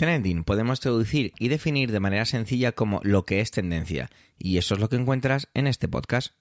[0.00, 4.08] Trending podemos traducir y definir de manera sencilla como lo que es tendencia,
[4.38, 6.32] y eso es lo que encuentras en este podcast.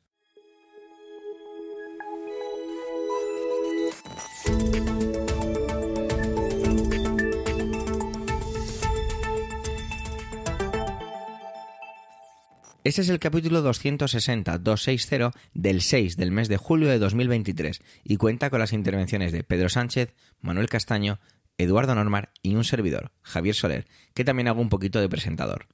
[12.85, 18.49] Este es el capítulo 260-260 del 6 del mes de julio de 2023 y cuenta
[18.49, 21.19] con las intervenciones de Pedro Sánchez, Manuel Castaño,
[21.59, 23.85] Eduardo Normar y un servidor, Javier Soler,
[24.15, 25.67] que también hago un poquito de presentador.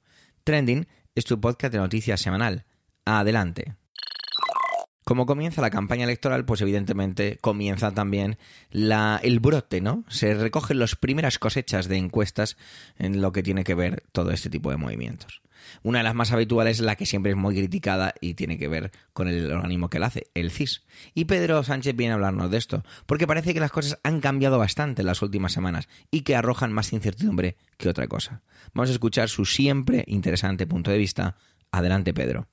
[0.44, 2.66] Trending es tu podcast de noticias semanal.
[3.06, 3.76] Adelante.
[5.04, 8.36] Como comienza la campaña electoral, pues evidentemente comienza también
[8.72, 10.04] el brote, ¿no?
[10.08, 12.56] Se recogen las primeras cosechas de encuestas
[12.98, 15.40] en lo que tiene que ver todo este tipo de movimientos.
[15.82, 18.90] Una de las más habituales, la que siempre es muy criticada y tiene que ver
[19.12, 20.84] con el organismo que la hace, el CIS.
[21.14, 24.58] Y Pedro Sánchez viene a hablarnos de esto, porque parece que las cosas han cambiado
[24.58, 28.42] bastante en las últimas semanas y que arrojan más incertidumbre que otra cosa.
[28.74, 31.36] Vamos a escuchar su siempre interesante punto de vista.
[31.70, 32.48] Adelante, Pedro.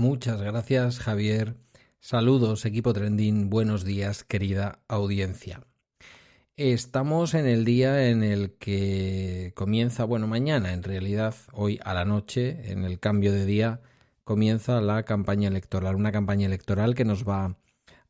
[0.00, 1.56] Muchas gracias, Javier.
[2.00, 3.50] Saludos, equipo Trending.
[3.50, 5.60] Buenos días, querida audiencia.
[6.56, 12.06] Estamos en el día en el que comienza, bueno, mañana en realidad, hoy a la
[12.06, 13.82] noche, en el cambio de día,
[14.24, 15.96] comienza la campaña electoral.
[15.96, 17.58] Una campaña electoral que nos va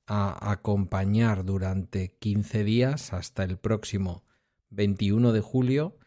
[0.06, 4.22] a acompañar durante 15 días hasta el próximo
[4.70, 5.98] 21 de julio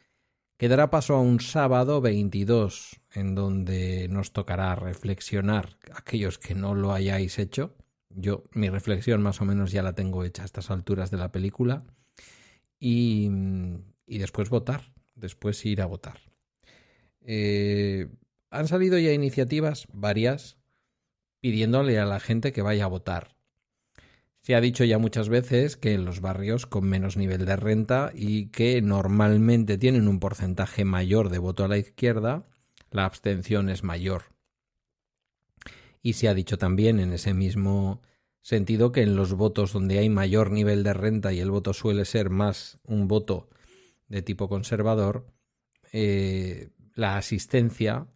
[0.64, 6.74] que dará paso a un sábado 22, en donde nos tocará reflexionar aquellos que no
[6.74, 7.76] lo hayáis hecho.
[8.08, 11.34] Yo mi reflexión más o menos ya la tengo hecha a estas alturas de la
[11.34, 11.84] película.
[12.80, 13.30] Y,
[14.08, 16.22] y después votar, después ir a votar.
[17.20, 18.08] Eh,
[18.50, 20.56] han salido ya iniciativas, varias,
[21.42, 23.33] pidiéndole a la gente que vaya a votar.
[24.44, 28.12] Se ha dicho ya muchas veces que en los barrios con menos nivel de renta
[28.14, 32.46] y que normalmente tienen un porcentaje mayor de voto a la izquierda,
[32.92, 34.24] la abstención es mayor.
[36.02, 38.02] Y se ha dicho también en ese mismo
[38.42, 42.04] sentido que en los votos donde hay mayor nivel de renta y el voto suele
[42.04, 43.48] ser más un voto
[44.10, 45.26] de tipo conservador,
[45.94, 48.08] eh, la asistencia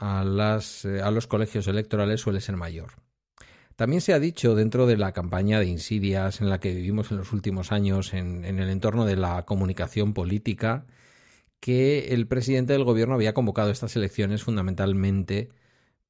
[0.00, 3.03] eh, a los colegios electorales suele ser mayor.
[3.76, 7.16] También se ha dicho dentro de la campaña de insidias en la que vivimos en
[7.18, 10.86] los últimos años en, el entorno de la comunicación política
[11.60, 15.50] que el presidente del gobierno había convocado estas elecciones fundamentalmente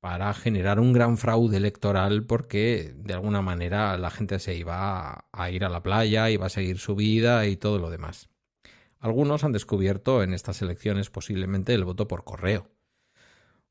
[0.00, 5.50] para generar un gran fraude electoral porque de alguna manera la gente se iba a
[5.50, 8.28] ir a la playa, iba a seguir su vida y todo lo demás.
[8.98, 12.70] Algunos han descubierto en estas elecciones posiblemente el voto por correo,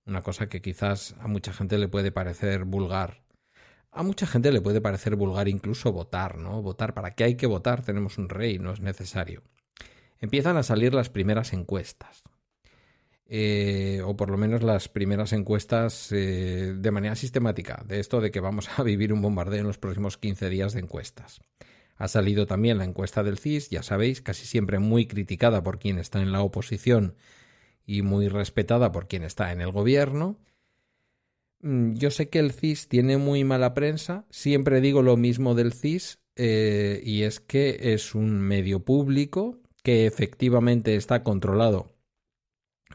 [0.06, 3.23] una cosa que quizás a mucha gente le puede parecer vulgar
[3.94, 6.62] a mucha gente le puede parecer vulgar incluso votar, ¿no?
[6.62, 7.84] Votar, ¿para qué hay que votar?
[7.84, 9.44] Tenemos un rey, no es necesario.
[10.20, 12.24] Empiezan a salir las primeras encuestas.
[13.26, 18.32] Eh, o por lo menos las primeras encuestas eh, de manera sistemática, de esto de
[18.32, 21.42] que vamos a vivir un bombardeo en los próximos 15 días de encuestas.
[21.96, 26.00] Ha salido también la encuesta del CIS, ya sabéis, casi siempre muy criticada por quien
[26.00, 27.16] está en la oposición
[27.86, 30.38] y muy respetada por quien está en el gobierno.
[31.64, 35.74] Mm, yo sé que el CIS tiene muy mala prensa, siempre digo lo mismo del
[35.74, 41.96] CIS, eh, y es que es un medio público que efectivamente está controlado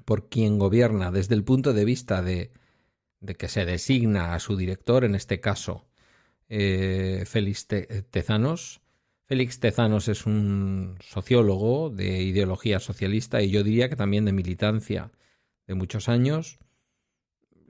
[0.04, 2.52] por quien gobierna desde el punto de vista de,
[3.20, 5.86] de que se designa a su director, en este caso
[6.48, 8.82] eh, Félix Tezanos.
[9.24, 15.10] Félix Tezanos es un sociólogo de ideología socialista y yo diría que también de militancia
[15.66, 16.58] de muchos años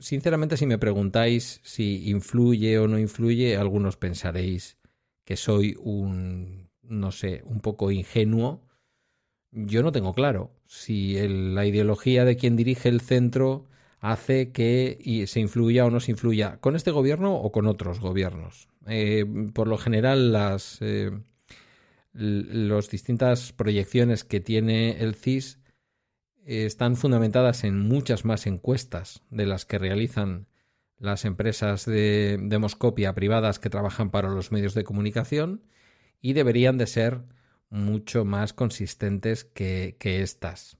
[0.00, 4.78] sinceramente, si me preguntáis si influye o no influye, algunos pensaréis
[5.24, 8.62] que soy un, no sé, un poco ingenuo.
[9.50, 13.66] Yo no tengo claro si la ideología de quien dirige el centro
[14.00, 18.68] hace que se influya o no se influya con este gobierno o con otros gobiernos.
[18.86, 21.10] Eh, por lo general, las, eh,
[22.12, 25.58] las distintas proyecciones que tiene el CIS
[26.48, 30.46] están fundamentadas en muchas más encuestas de las que realizan
[30.98, 35.62] las empresas de demoscopia privadas que trabajan para los medios de comunicación
[36.20, 37.20] y deberían de ser
[37.68, 40.78] mucho más consistentes que, que estas.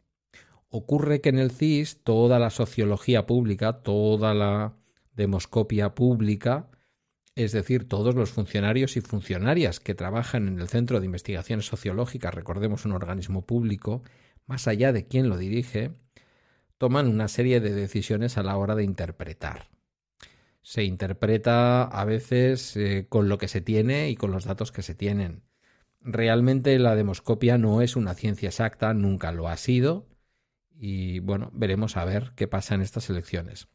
[0.71, 4.75] Ocurre que en el CIS toda la sociología pública, toda la
[5.15, 6.71] demoscopia pública,
[7.35, 12.35] es decir, todos los funcionarios y funcionarias que trabajan en el Centro de Investigaciones Sociológicas,
[12.35, 14.03] recordemos un organismo público,
[14.49, 15.93] más allá de quién lo dirige,
[16.79, 19.69] toman una serie de decisiones a la hora de interpretar.
[20.63, 24.83] Se interpreta a veces eh, con lo que se tiene y con los datos que
[24.83, 25.43] se tienen.
[26.01, 30.07] Realmente la demoscopia no es una ciencia exacta, nunca lo ha sido,
[30.79, 33.69] y bueno, veremos a ver qué pasa en estas elecciones.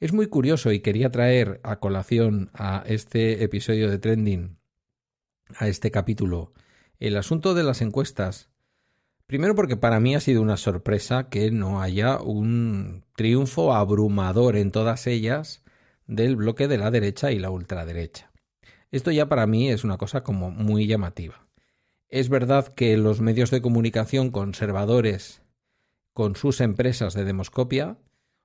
[0.00, 4.58] Es muy curioso y quería traer a colación a este episodio de Trending,
[5.56, 6.54] a este capítulo,
[6.98, 8.49] el asunto de las encuestas.
[9.30, 14.72] Primero porque para mí ha sido una sorpresa que no haya un triunfo abrumador en
[14.72, 15.62] todas ellas
[16.08, 18.32] del bloque de la derecha y la ultraderecha.
[18.90, 21.46] Esto ya para mí es una cosa como muy llamativa.
[22.08, 25.42] Es verdad que los medios de comunicación conservadores
[26.12, 27.98] con sus empresas de demoscopia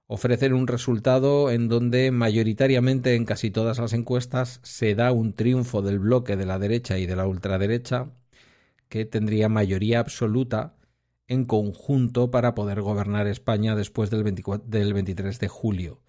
[0.06, 5.82] ofrecen un resultado en donde mayoritariamente en casi todas las encuestas se da un triunfo
[5.82, 8.12] del bloque de la derecha y de la ultraderecha
[8.90, 10.76] que tendría mayoría absoluta
[11.28, 16.02] en conjunto para poder gobernar España después del, 23 de julio,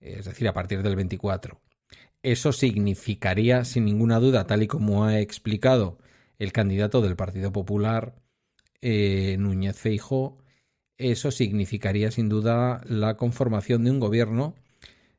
[0.00, 1.60] es decir, a partir del 24.
[2.22, 5.98] Eso significaría, sin ninguna duda, tal y como ha explicado
[6.38, 8.16] el candidato del Partido Popular,
[8.80, 10.38] eh, Núñez Feijo,
[10.96, 14.54] eso significaría sin duda la conformación de un gobierno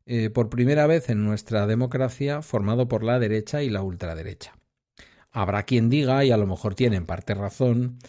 [0.05, 4.58] eh, por primera vez en nuestra democracia formado por la derecha y la ultraderecha.
[5.31, 7.99] Habrá quien diga, y a lo mejor tiene en parte razón,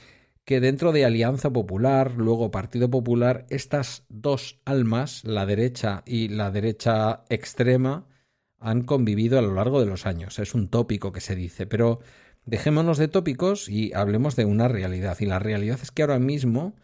[0.45, 6.51] que dentro de Alianza Popular, luego Partido Popular, estas dos almas, la derecha y la
[6.51, 8.07] derecha extrema,
[8.59, 10.39] han convivido a lo largo de los años.
[10.39, 12.01] Es un tópico que se dice, pero
[12.45, 15.17] dejémonos de tópicos y hablemos de una realidad.
[15.21, 16.75] Y la realidad es que ahora mismo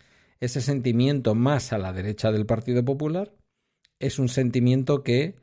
[0.40, 3.32] ese sentimiento más a la derecha del Partido Popular
[3.98, 5.36] es un sentimiento que,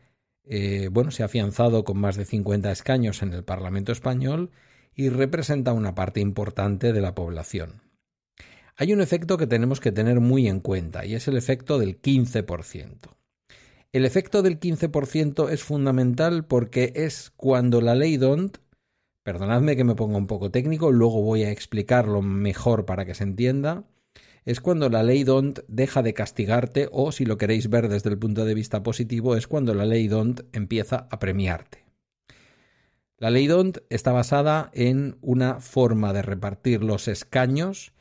[0.46, 4.52] eh, bueno, se ha afianzado con más de 50 escaños en el Parlamento español
[4.96, 7.82] y representa una parte importante de la población.
[8.76, 12.02] Hay un efecto que tenemos que tener muy en cuenta y es el efecto del
[12.02, 13.16] 15%.
[13.92, 18.58] El efecto del 15% es fundamental porque es cuando la ley DONT,
[19.24, 23.24] perdonadme que me ponga un poco técnico, luego voy a explicarlo mejor para que se
[23.24, 23.84] entienda,
[24.46, 28.18] es cuando la ley DONT deja de castigarte o, si lo queréis ver desde el
[28.18, 31.83] punto de vista positivo, es cuando la ley DONT empieza a premiarte.
[33.18, 37.94] La ley DONT está basada en una forma de repartir los escaños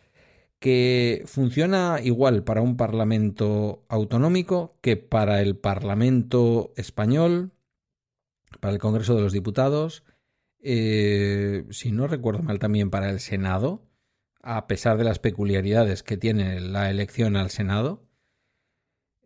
[0.59, 7.53] que funciona igual para un Parlamento autonómico que para el Parlamento español,
[8.61, 10.05] para el Congreso de los Diputados,
[10.61, 13.83] eh, si no recuerdo mal también para el Senado,
[14.41, 18.09] a pesar de las peculiaridades que tiene la elección al Senado.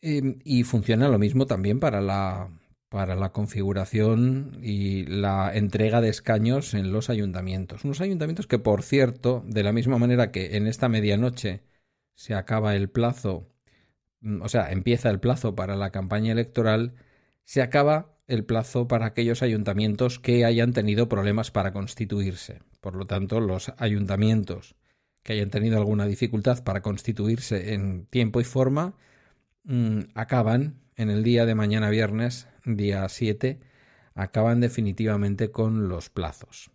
[0.00, 2.50] Em, y funciona lo mismo también para la,
[2.96, 7.84] para la configuración y la entrega de escaños en los ayuntamientos.
[7.84, 11.60] Unos ayuntamientos que, por cierto, de la misma manera que en esta medianoche
[12.14, 13.50] se acaba el plazo,
[14.22, 16.94] mm, o sea, empieza el plazo para la campaña electoral,
[17.44, 22.62] se acaba el plazo para aquellos ayuntamientos que hayan tenido problemas para constituirse.
[22.80, 24.74] Por lo tanto, los ayuntamientos
[25.22, 28.94] que hayan tenido alguna dificultad para constituirse en tiempo y forma,
[29.64, 33.60] mm, acaban en el día de mañana viernes, día 7,
[34.14, 36.70] acaban definitivamente con los plazos.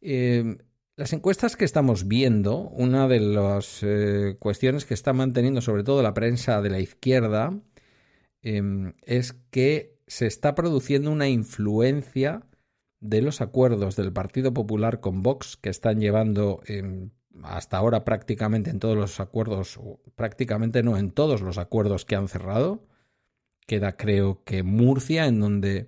[0.00, 0.58] Em,
[0.96, 6.02] las encuestas que estamos viendo, una de las eh, cuestiones que está manteniendo sobre todo
[6.02, 7.60] la prensa de la izquierda,
[8.42, 12.46] em, es que se está produciendo una influencia
[13.00, 17.10] de los acuerdos del Partido Popular con Vox que están llevando em,
[17.42, 19.78] hasta ahora prácticamente en todos los acuerdos,
[20.14, 22.86] prácticamente no en todos los acuerdos que han cerrado.
[23.66, 25.86] Queda creo que Murcia, en donde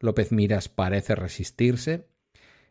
[0.00, 2.06] López Miras parece resistirse.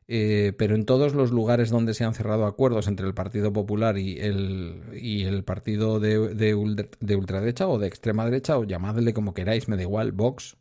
[0.10, 3.98] Eh, pero en todos los lugares donde se han cerrado acuerdos entre el Partido Popular
[3.98, 6.56] y el, y el partido de, de,
[7.16, 10.56] ultraderecha o de extrema derecha, o llamadle como queráis, me da igual, Vox,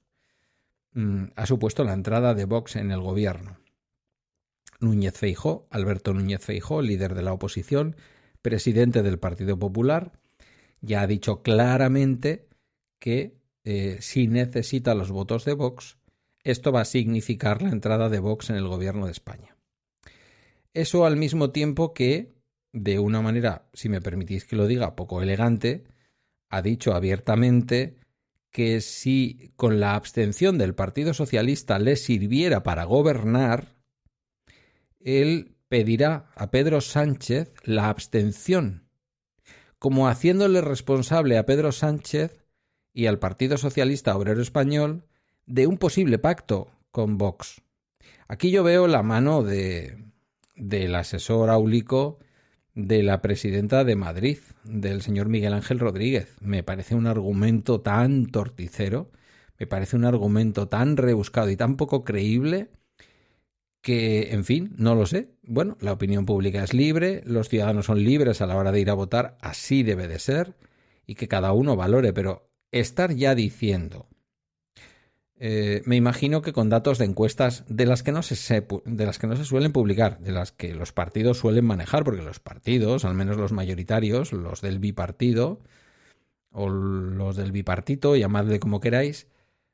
[0.94, 3.58] mm, ha supuesto la entrada de Vox en el gobierno.
[4.80, 7.94] Núñez Feijó, Alberto Núñez Feijó, líder de la oposición,
[8.42, 10.12] presidente del Partido Popular,
[10.80, 12.48] ya ha dicho claramente
[12.98, 13.35] que
[13.68, 15.98] eh, si necesita los votos de Vox,
[16.44, 19.56] esto va a significar la entrada de Vox en el gobierno de España.
[20.72, 22.36] Eso al mismo tiempo que,
[22.72, 25.82] de una manera, si me permitís que lo diga, poco elegante,
[26.48, 27.98] ha dicho abiertamente
[28.52, 33.74] que si con la abstención del Partido Socialista le sirviera para gobernar,
[35.00, 38.88] él pedirá a Pedro Sánchez la abstención,
[39.80, 42.45] como haciéndole responsable a Pedro Sánchez
[42.96, 45.04] y al Partido Socialista Obrero Español
[45.44, 47.60] de un posible pacto con Vox.
[48.26, 50.02] Aquí yo veo la mano de
[50.56, 52.18] del asesor áulico
[52.74, 56.36] de la presidenta de Madrid, del señor Miguel Ángel Rodríguez.
[56.40, 59.10] Me parece un argumento tan torticero,
[59.58, 62.70] me parece un argumento tan rebuscado y tan poco creíble
[63.82, 65.34] que, en fin, no lo sé.
[65.42, 68.88] Bueno, la opinión pública es libre, los ciudadanos son libres a la hora de ir
[68.88, 70.56] a votar, así debe de ser,
[71.06, 74.08] y que cada uno valore, pero estar ya diciendo
[75.38, 79.18] eh, me imagino que con datos de encuestas de las que no se, de las
[79.18, 83.04] que no se suelen publicar, de las que los partidos suelen manejar, porque los partidos,
[83.04, 85.60] al menos los mayoritarios, los del bipartido
[86.50, 89.28] o los del bipartito, llamadle como queráis,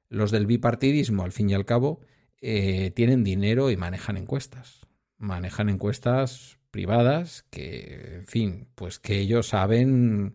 [0.09, 2.01] los del bipartidismo, al fin y al cabo,
[2.41, 4.81] eh, tienen dinero y manejan encuestas.
[5.17, 10.35] Manejan encuestas privadas que, en fin, pues que ellos saben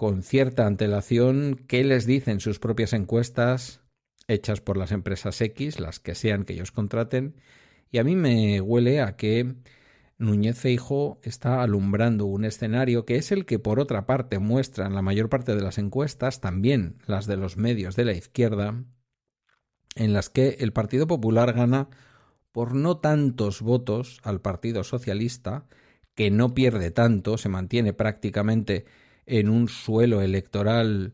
[0.00, 3.82] con cierta antelación qué les dicen sus propias encuestas
[4.28, 7.36] hechas por las empresas X, las que sean que ellos contraten,
[7.90, 9.56] y a mí me huele a que
[10.16, 15.02] Núñez Feijo está alumbrando un escenario que es el que por otra parte muestran la
[15.02, 18.82] mayor parte de las encuestas, también las de los medios de la izquierda,
[19.96, 21.90] en las que el Partido Popular gana
[22.52, 25.66] por no tantos votos al Partido Socialista,
[26.14, 28.86] que no pierde tanto, se mantiene prácticamente
[29.30, 31.12] en un suelo electoral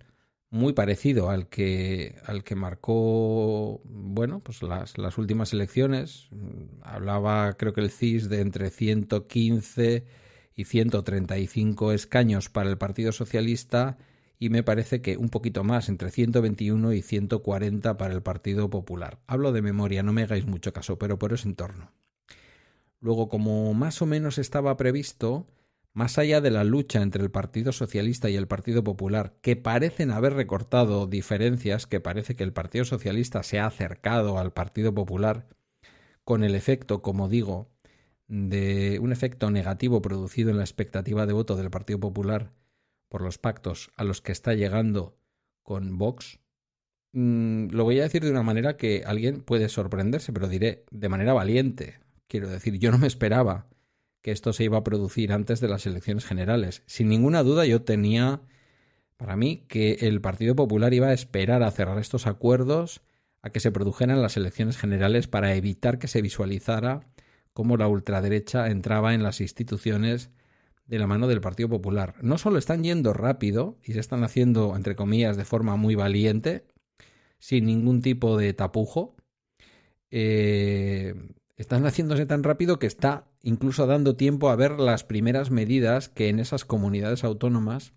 [0.49, 6.28] muy parecido al que, al que marcó, bueno, pues las, las últimas elecciones.
[6.80, 10.06] Hablaba, creo que el CIS, de entre 115
[10.54, 13.99] y 135 escaños para el Partido Socialista
[14.38, 19.18] y me parece que un poquito más, entre 121 y 140 para el Partido Popular.
[19.26, 21.92] Hablo de memoria, no me hagáis mucho caso, pero por ese entorno.
[23.00, 25.46] Luego, como más o menos estaba previsto,
[25.96, 30.10] más allá de la lucha entre el Partido Socialista y el Partido Popular, que parecen
[30.10, 35.48] haber recortado diferencias, que parece que el Partido Socialista se ha acercado al Partido Popular,
[36.22, 37.70] con el efecto, como digo,
[38.28, 42.52] de un efecto negativo producido en la expectativa de voto del Partido Popular
[43.08, 45.16] por los pactos a los que está llegando
[45.62, 46.40] con Vox,
[47.12, 51.08] mm, lo voy a decir de una manera que alguien puede sorprenderse, pero diré de
[51.08, 52.00] manera valiente.
[52.28, 53.66] Quiero decir, yo no me esperaba
[54.26, 56.83] que esto se iba a producir antes de las elecciones generales.
[56.87, 58.40] Sin ninguna duda yo tenía
[59.16, 63.02] para mí que el Partido Popular iba a esperar a cerrar estos acuerdos
[63.40, 67.06] a que se produjeran las elecciones generales para evitar que se visualizara
[67.52, 70.30] cómo la ultraderecha entraba en las instituciones
[70.87, 72.16] de la mano del Partido Popular.
[72.21, 76.66] No solo están yendo rápido y se están haciendo, entre comillas, de forma muy valiente,
[77.38, 79.14] sin ningún tipo de tapujo,
[80.11, 81.14] eh,
[81.56, 86.28] están haciéndose tan rápido que está incluso dando tiempo a ver las primeras medidas que
[86.28, 87.92] en esas comunidades autónomas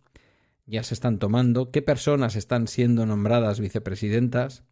[0.65, 4.63] ya se están tomando, qué personas están siendo nombradas vicepresidentas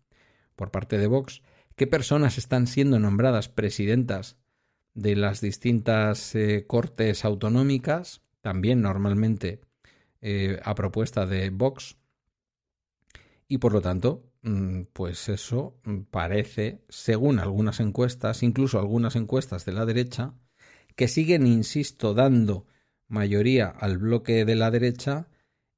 [0.56, 1.42] por parte de Vox,
[1.76, 4.38] qué personas están siendo nombradas presidentas
[4.94, 9.62] de las distintas eh, cortes autonómicas, también normalmente
[10.22, 11.98] eh, a propuesta de Vox,
[13.48, 19.66] y por lo tanto Mm, pues eso mm, parece, según algunas encuestas, incluso algunas encuestas
[19.66, 20.34] de la derecha,
[20.98, 22.66] que siguen, insisto, dando
[23.08, 25.28] mayoría al bloque de la derecha,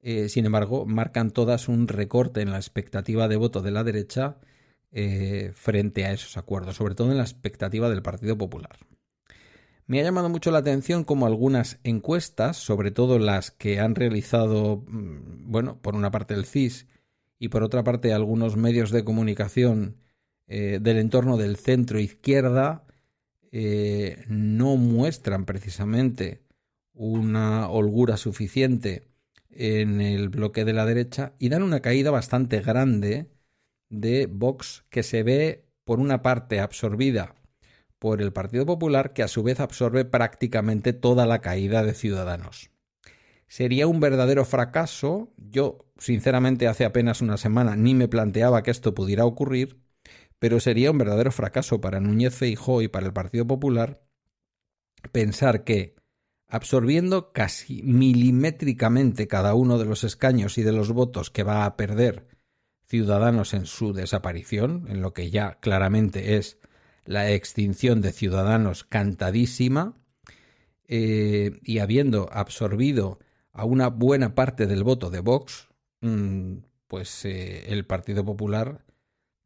[0.02, 4.38] eh, sin embargo, marcan todas un recorte en la expectativa de voto de la derecha
[4.92, 8.78] eh, frente a esos acuerdos, sobre todo en la expectativa del Partido Popular.
[9.88, 14.86] Me ha llamado mucho la atención como algunas encuestas, sobre todo las que han realizado,
[14.88, 16.88] mm, bueno, por una parte el CIS
[17.40, 19.98] y por otra parte algunos medios de comunicación
[20.48, 22.86] eh, del entorno del centro izquierda
[23.52, 26.44] eh, no muestran precisamente
[26.94, 29.04] una holgura suficiente
[29.50, 33.32] en el bloque de la derecha y dan una caída bastante grande
[33.90, 37.36] de Vox que se ve por una parte absorbida
[37.98, 42.72] por el Partido Popular que a su vez absorbe prácticamente toda la caída de Ciudadanos
[43.50, 45.34] sería un verdadero fracaso.
[45.38, 49.82] Yo, sinceramente, hace apenas una semana ni me planteaba que esto pudiera ocurrir,
[50.40, 54.02] pero sería un verdadero fracaso para Núñez Feijóo y para el Partido Popular
[55.12, 55.96] pensar que,
[56.48, 61.76] absorbiendo casi milimétricamente cada uno de los escaños y de los votos que va a
[61.78, 62.28] perder
[62.88, 66.58] Ciudadanos en su desaparición, en lo que ya claramente es
[67.06, 69.96] la extinción de Ciudadanos cantadísima,
[70.88, 73.20] eh, y habiendo absorbido
[73.52, 75.68] a una buena parte del voto de Vox,
[76.02, 76.54] mm,
[76.88, 78.86] pues eh, el Partido Popular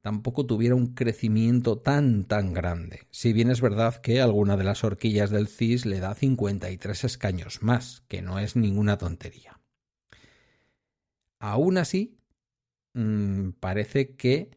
[0.04, 3.08] tampoco tuviera un crecimiento tan tan grande.
[3.10, 7.64] Si bien es verdad que alguna de las horquillas del CIS le da 53 escaños
[7.64, 9.62] más, que no es ninguna tontería.
[11.40, 12.20] Aún así,
[12.94, 14.52] mm, parece que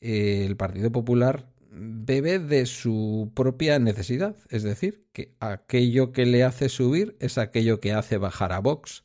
[0.00, 6.44] eh, el Partido Popular bebe de su propia necesidad, es decir, que aquello que le
[6.44, 9.04] hace subir es aquello que hace bajar a Vox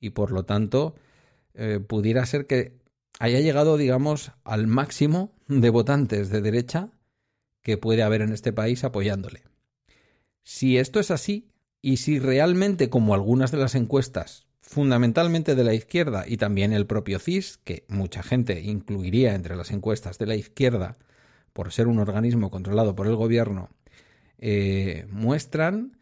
[0.00, 0.96] y por lo tanto
[1.54, 2.81] eh, pudiera ser que
[3.22, 6.90] haya llegado, digamos, al máximo de votantes de derecha
[7.62, 9.44] que puede haber en este país apoyándole.
[10.42, 11.48] Si esto es así,
[11.80, 16.86] y si realmente, como algunas de las encuestas, fundamentalmente de la izquierda y también el
[16.86, 20.98] propio CIS, que mucha gente incluiría entre las encuestas de la izquierda
[21.52, 23.70] por ser un organismo controlado por el gobierno,
[24.38, 25.96] eh, muestran,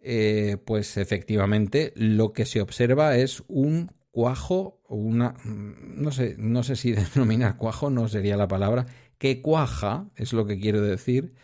[0.00, 6.76] eh, pues efectivamente lo que se observa es un cuajo, una, no sé, no sé
[6.76, 8.86] si denominar cuajo no sería la palabra,
[9.18, 11.34] que cuaja, es lo que quiero decir,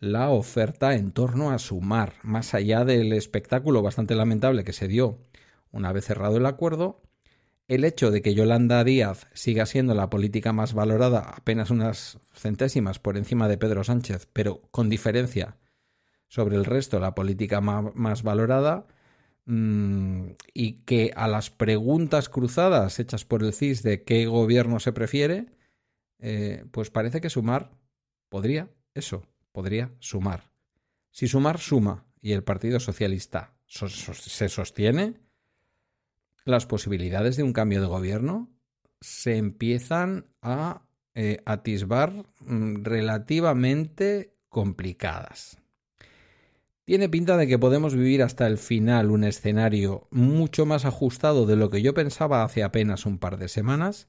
[0.00, 5.18] la oferta en torno a sumar, más allá del espectáculo bastante lamentable que se dio
[5.70, 7.02] una vez cerrado el acuerdo,
[7.68, 12.98] el hecho de que Yolanda Díaz siga siendo la política más valorada apenas unas centésimas
[12.98, 15.56] por encima de Pedro Sánchez, pero con diferencia
[16.28, 18.86] sobre el resto la política más valorada,
[19.46, 25.46] y que a las preguntas cruzadas hechas por el CIS de qué gobierno se prefiere,
[26.18, 27.72] eh, pues parece que sumar
[28.28, 30.50] podría, eso, podría sumar.
[31.10, 35.20] Si sumar suma y el Partido Socialista se sostiene,
[36.44, 38.50] las posibilidades de un cambio de gobierno
[39.00, 45.61] se empiezan a eh, atisbar mm, relativamente complicadas.
[46.84, 51.56] Tiene pinta de que podemos vivir hasta el final un escenario mucho más ajustado de
[51.56, 54.08] lo que yo pensaba hace apenas un par de semanas,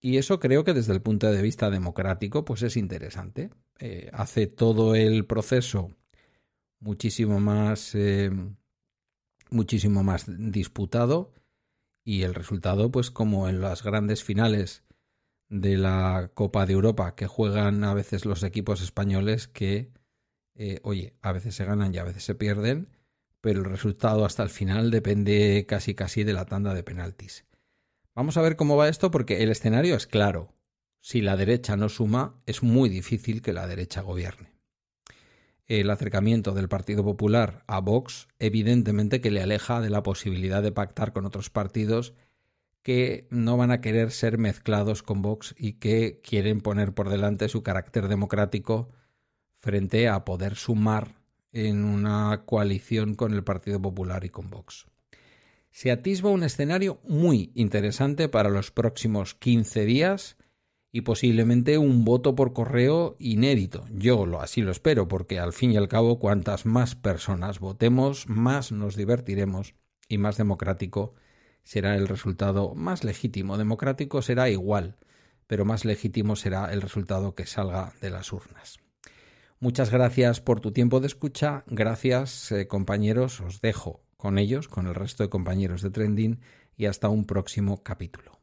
[0.00, 3.50] y eso creo que desde el punto de vista democrático pues es interesante.
[3.78, 5.90] Eh, hace todo el proceso
[6.80, 8.30] muchísimo más eh,
[9.50, 11.32] muchísimo más disputado
[12.04, 14.84] y el resultado, pues como en las grandes finales
[15.48, 19.90] de la Copa de Europa que juegan a veces los equipos españoles que,
[20.58, 22.90] eh, oye, a veces se ganan y a veces se pierden,
[23.40, 27.46] pero el resultado hasta el final depende casi casi de la tanda de penaltis.
[28.14, 30.54] Vamos a ver cómo va esto porque el escenario es claro.
[31.00, 34.58] Si la derecha no suma, es muy difícil que la derecha gobierne
[35.68, 40.72] el acercamiento del Partido Popular a Vox, evidentemente que le aleja de la posibilidad de
[40.72, 42.14] pactar con otros partidos
[42.82, 47.50] que no van a querer ser mezclados con Vox y que quieren poner por delante
[47.50, 48.88] su carácter democrático
[49.68, 51.20] frente a poder sumar
[51.52, 54.86] en una coalición con el Partido Popular y con Vox.
[55.70, 60.38] Se atisba un escenario muy interesante para los próximos 15 días
[60.90, 63.84] y posiblemente un voto por correo inédito.
[63.92, 68.26] Yo lo, así lo espero, porque al fin y al cabo, cuantas más personas votemos,
[68.26, 69.74] más nos divertiremos
[70.08, 71.12] y más democrático
[71.62, 72.74] será el resultado.
[72.74, 74.96] Más legítimo, democrático será igual,
[75.46, 78.78] pero más legítimo será el resultado que salga de las urnas.
[79.60, 81.64] Muchas gracias por tu tiempo de escucha.
[81.66, 83.40] Gracias, eh, compañeros.
[83.40, 86.40] Os dejo con ellos, con el resto de compañeros de Trending,
[86.76, 88.38] y hasta un próximo capítulo.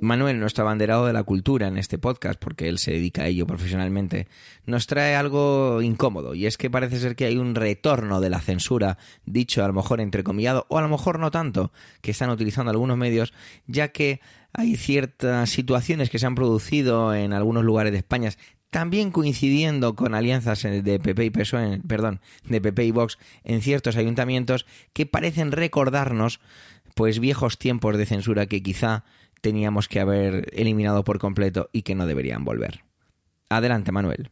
[0.00, 3.46] Manuel, nuestro abanderado de la cultura en este podcast, porque él se dedica a ello
[3.46, 4.28] profesionalmente,
[4.64, 8.40] nos trae algo incómodo, y es que parece ser que hay un retorno de la
[8.40, 12.70] censura, dicho a lo mejor entrecomillado, o a lo mejor no tanto, que están utilizando
[12.70, 13.32] algunos medios,
[13.66, 14.20] ya que
[14.52, 18.30] hay ciertas situaciones que se han producido en algunos lugares de España,
[18.70, 23.96] también coincidiendo con alianzas de PP y PSOE, perdón, de PP y Vox en ciertos
[23.96, 26.40] ayuntamientos que parecen recordarnos
[26.94, 29.04] pues viejos tiempos de censura que quizá
[29.40, 32.84] teníamos que haber eliminado por completo y que no deberían volver.
[33.48, 34.30] Adelante, Manuel.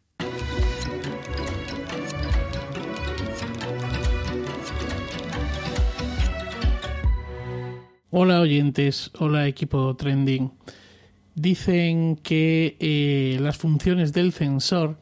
[8.10, 10.52] Hola oyentes, hola equipo trending.
[11.34, 14.96] Dicen que eh, las funciones del censor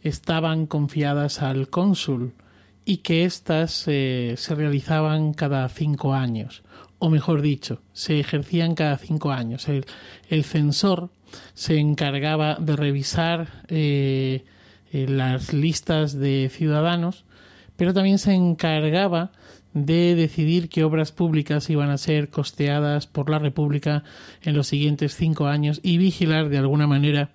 [0.00, 2.32] estaban confiadas al cónsul
[2.84, 6.64] y que éstas eh, se realizaban cada cinco años
[7.00, 9.66] o mejor dicho, se ejercían cada cinco años.
[9.68, 11.10] El, censor
[11.54, 14.44] se encargaba de revisar eh,
[14.92, 17.24] eh, las listas de ciudadanos,
[17.76, 19.32] pero también se encargaba
[19.72, 24.04] de decidir qué obras públicas iban a ser costeadas por la República
[24.42, 27.30] en los siguientes cinco años y vigilar de alguna manera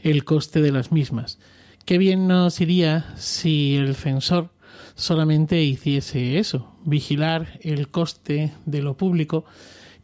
[0.00, 1.40] el coste de las mismas.
[1.84, 4.50] Qué bien nos iría si el censor
[4.98, 9.44] solamente hiciese eso, vigilar el coste de lo público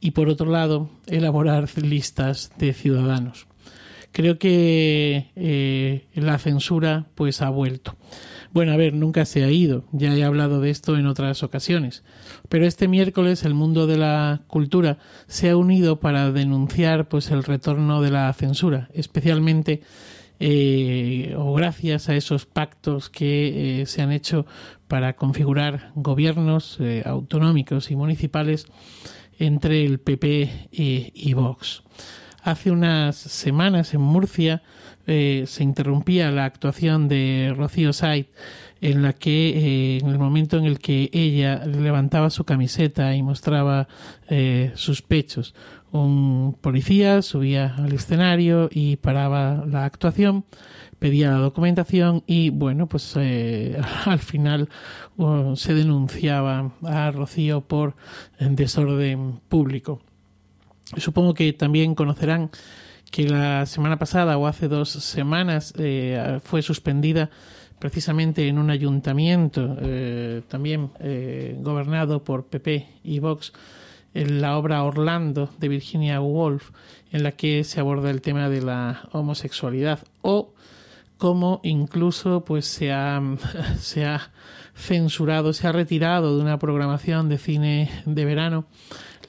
[0.01, 3.47] y por otro lado elaborar listas de ciudadanos.
[4.13, 7.97] Creo que eh, la censura pues ha vuelto.
[8.53, 12.05] Bueno, a ver, nunca se ha ido, ya he hablado de esto en otras ocasiones,
[12.49, 17.43] pero este miércoles el mundo de la cultura se ha unido para denunciar pues el
[17.43, 19.83] retorno de la censura, especialmente
[20.47, 24.45] eh, o gracias a esos pactos que eh, se han hecho
[24.89, 28.67] para configurar gobiernos eh, autonómicos y municipales
[29.39, 31.83] entre el PP y Vox.
[32.43, 34.63] Hace unas semanas en Murcia
[35.07, 38.27] se interrumpía la actuación de Rocío Said
[38.83, 43.89] en la que en el momento en el que ella levantaba su camiseta y mostraba
[44.75, 45.55] sus pechos
[46.03, 50.45] un policía subía al escenario y paraba la actuación
[50.99, 53.17] pedía la documentación y bueno pues
[54.07, 54.69] al final
[55.55, 57.95] se denunciaba a Rocío por
[58.39, 60.01] desorden público.
[60.97, 62.51] Supongo que también conocerán
[63.11, 67.31] que la semana pasada o hace dos semanas eh, fue suspendida
[67.79, 73.53] precisamente en un ayuntamiento eh, también eh, gobernado por PP y Vox
[74.15, 76.71] en la obra Orlando de Virginia Woolf
[77.11, 80.55] en la que se aborda el tema de la homosexualidad o
[81.19, 83.21] cómo incluso pues se ha,
[83.79, 84.33] se ha
[84.75, 88.67] censurado, se ha retirado de una programación de cine de verano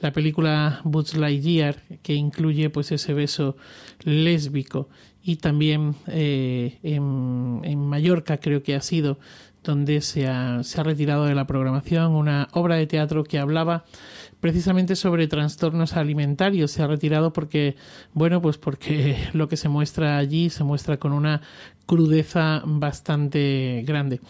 [0.00, 0.82] la película
[1.16, 3.56] Lightyear, que incluye pues ese beso
[4.04, 4.88] lésbico,
[5.22, 9.18] y también eh, en, en, Mallorca creo que ha sido
[9.66, 13.84] donde se ha, se ha retirado de la programación una obra de teatro que hablaba
[14.40, 16.70] precisamente sobre trastornos alimentarios.
[16.70, 17.76] Se ha retirado porque,
[18.14, 21.42] bueno, pues porque lo que se muestra allí se muestra con una
[21.84, 24.20] crudeza bastante grande.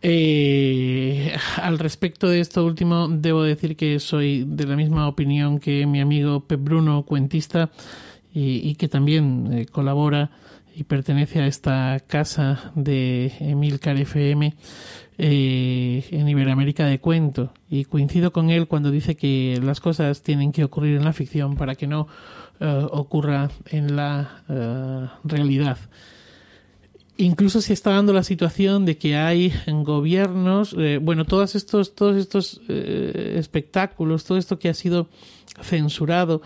[0.00, 5.86] Eh, al respecto de esto último, debo decir que soy de la misma opinión que
[5.86, 7.70] mi amigo Pep Bruno, cuentista,
[8.40, 10.30] y, que también eh, colabora
[10.78, 14.54] y pertenece a esta casa de Emilcar FM
[15.18, 17.52] eh, en Iberoamérica de Cuento.
[17.68, 21.56] Y coincido con él cuando dice que las cosas tienen que ocurrir en la ficción
[21.56, 22.06] para que no
[22.60, 24.44] eh, ocurra en la
[25.24, 25.78] realidad.
[27.20, 31.96] Incluso se está dando la situación de que hay en gobiernos, eh, bueno, todos estos,
[31.96, 35.08] todos estos eh, espectáculos, todo esto que ha sido
[35.60, 36.42] censurado,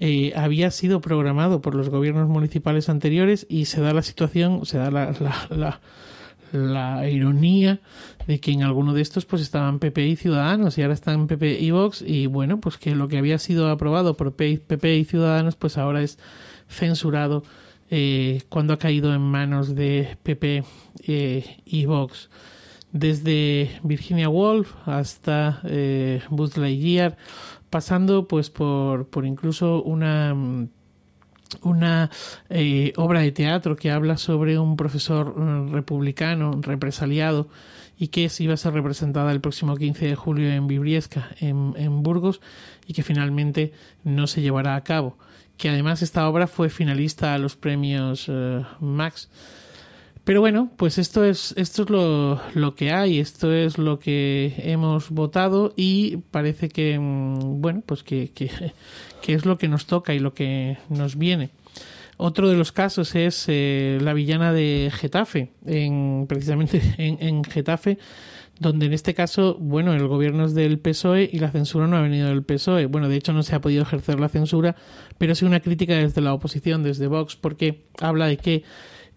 [0.00, 4.78] eh, había sido programado por los gobiernos municipales anteriores y se da la situación, se
[4.78, 5.12] da la,
[5.50, 5.80] la,
[6.52, 7.80] la, ironía
[8.26, 11.60] de que en alguno de estos pues estaban PP y Ciudadanos y ahora están PP
[11.60, 15.56] y Vox y bueno, pues que lo que había sido aprobado por PP y Ciudadanos
[15.56, 16.18] pues ahora es
[16.68, 17.42] censurado
[17.90, 20.64] eh, cuando ha caído en manos de PP
[21.06, 22.28] eh, y Vox.
[22.92, 26.56] Desde Virginia Woolf hasta eh, Buzz
[27.70, 30.34] pasando pues por, por incluso una
[31.62, 32.10] una
[32.50, 37.48] eh, obra de teatro que habla sobre un profesor mm, republicano represaliado
[37.98, 42.02] y que iba a ser representada el próximo 15 de julio en Vibriesca, en, en
[42.02, 42.40] Burgos,
[42.86, 43.72] y que finalmente
[44.04, 45.16] no se llevará a cabo
[45.58, 49.28] que además esta obra fue finalista a los premios eh, Max.
[50.28, 54.52] Pero bueno, pues esto es, esto es lo, lo, que hay, esto es lo que
[54.58, 58.50] hemos votado y parece que, mm, bueno, pues que, que,
[59.26, 61.48] es lo que nos toca y lo que nos viene.
[62.18, 67.96] Otro de los casos es eh, la villana de Getafe, en, precisamente en, en Getafe
[68.60, 72.02] donde en este caso, bueno, el gobierno es del PSOE y la censura no ha
[72.02, 72.86] venido del PSOE.
[72.86, 74.74] Bueno, de hecho no se ha podido ejercer la censura,
[75.16, 78.64] pero sí una crítica desde la oposición, desde Vox, porque habla de que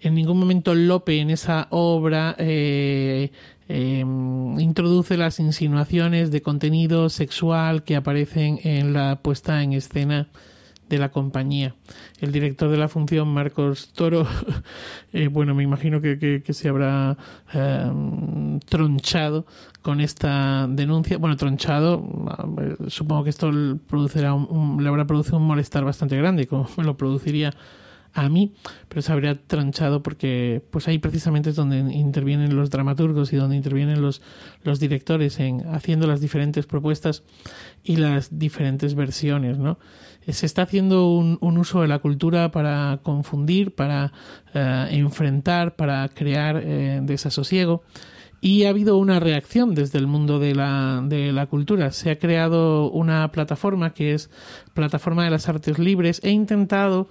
[0.01, 3.31] en ningún momento Lope en esa obra eh,
[3.67, 10.27] em, introduce las insinuaciones de contenido sexual que aparecen en la puesta en escena
[10.89, 11.73] de la compañía.
[12.19, 14.27] El director de la función, Marcos Toro,
[15.13, 17.17] eh, bueno, me imagino que, se habrá
[17.53, 19.45] em, tronchado
[19.81, 21.17] con esta denuncia.
[21.17, 22.03] Bueno, tronchado,
[22.87, 23.51] supongo que esto
[23.87, 24.35] producirá
[24.79, 27.53] le habrá producido un malestar bastante grande, como lo produciría
[28.13, 28.53] a mí,
[28.89, 33.55] pero se habría tronchado porque pues ahí precisamente es donde intervienen los dramaturgos y donde
[33.55, 34.21] intervienen los,
[34.63, 37.23] los directores en haciendo las diferentes propuestas
[37.83, 39.77] y las diferentes versiones, ¿no?
[40.27, 44.13] se está haciendo un, uso de la cultura para confundir, para
[44.53, 47.83] eh, enfrentar, para crear eh, desasosiego.
[48.39, 51.91] Y ha habido una reacción desde el mundo de la, de la cultura.
[51.91, 54.31] Se ha creado una plataforma que es
[54.73, 56.19] Plataforma de las Artes Libres.
[56.23, 57.07] He intentado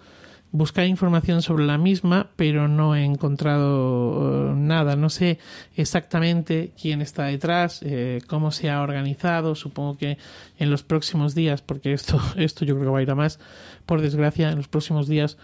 [0.53, 4.97] buscar información sobre la misma, pero no he encontrado eh, nada.
[4.97, 5.39] No sé
[5.77, 9.55] exactamente quién está detrás, eh, cómo se ha organizado.
[9.55, 10.19] Supongo que
[10.59, 13.39] en los próximos días, porque esto, esto yo creo que va a ir a más,
[13.87, 15.37] por desgracia, en los próximos días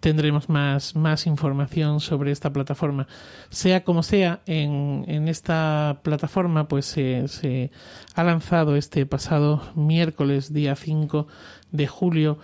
[0.00, 3.06] tendremos más, más información sobre esta plataforma.
[3.50, 7.70] Sea como sea, en, en esta plataforma pues se, se
[8.14, 11.26] ha lanzado este pasado miércoles, día 5
[11.70, 12.38] de julio,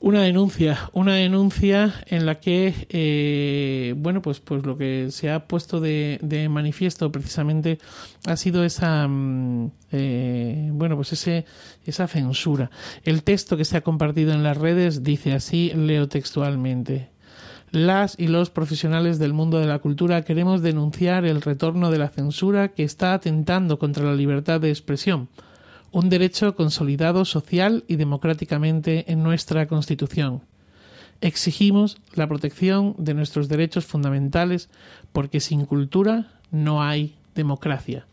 [0.00, 5.46] una denuncia, una denuncia en la que, eh, bueno, pues, pues lo que se ha
[5.46, 7.78] puesto de, de manifiesto precisamente
[8.26, 11.46] ha sido esa, mm, eh, bueno, pues ese,
[11.84, 12.70] esa censura.
[13.04, 17.08] El texto que se ha compartido en las redes dice así, leo textualmente.
[17.70, 22.08] Las y los profesionales del mundo de la cultura queremos denunciar el retorno de la
[22.08, 25.28] censura que está atentando contra la libertad de expresión
[25.90, 30.42] un derecho consolidado social y democráticamente en nuestra Constitución.
[31.20, 34.68] Exigimos la protección de nuestros derechos fundamentales
[35.12, 38.06] porque sin cultura no hay democracia.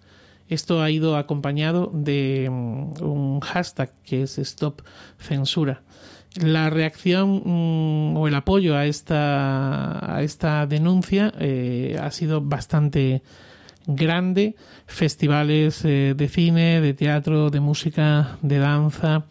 [0.48, 4.82] Esto ha ido acompañado de mm, un hashtag que es Stop
[5.18, 5.82] Censura.
[6.36, 13.24] La reacción mm, o el apoyo a esta, a esta denuncia eh, ha sido bastante
[13.88, 14.56] grande,
[14.88, 19.26] festivales eh, de cine, de teatro, de música, de danza,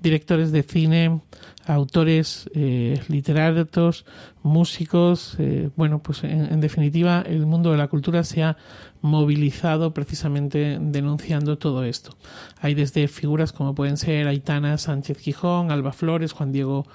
[0.00, 1.20] directores de cine,
[1.66, 4.06] autores eh, literatos,
[4.42, 8.56] músicos, eh, bueno, pues en, en, definitiva el mundo de la cultura se ha
[9.02, 12.16] movilizado precisamente denunciando todo esto.
[12.60, 16.86] Hay desde figuras como pueden ser Aitana Sánchez Gijón, Alba Flores, Juan Diego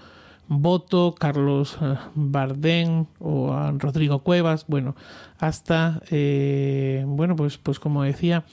[0.47, 4.95] Boto, Carlos eh, Bardén o Rodrigo Cuevas, bueno,
[5.43, 8.45] hasta, eh, bueno, pues, pues como decía,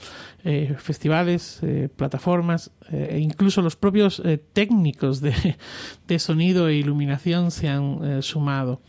[0.45, 4.21] eh, festivales, eh, plataformas, e incluso los propios
[4.53, 5.57] técnicos de,
[6.09, 8.81] de, sonido e iluminación se han sumado.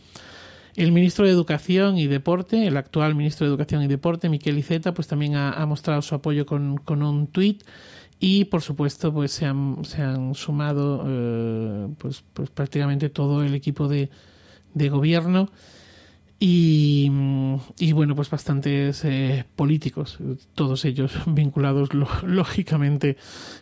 [0.74, 4.92] El ministro de Educación y Deporte, el actual ministro de Educación y Deporte, Miquel Iceta,
[4.94, 7.62] pues también ha, ha mostrado su apoyo con, con un tuit
[8.24, 13.52] y por supuesto pues se han, se han sumado eh, pues, pues prácticamente todo el
[13.52, 14.10] equipo de,
[14.74, 15.50] de gobierno
[16.44, 20.18] y, bueno, pues bastantes eh, políticos,
[20.56, 21.90] todos ellos vinculados
[22.24, 23.16] lógicamente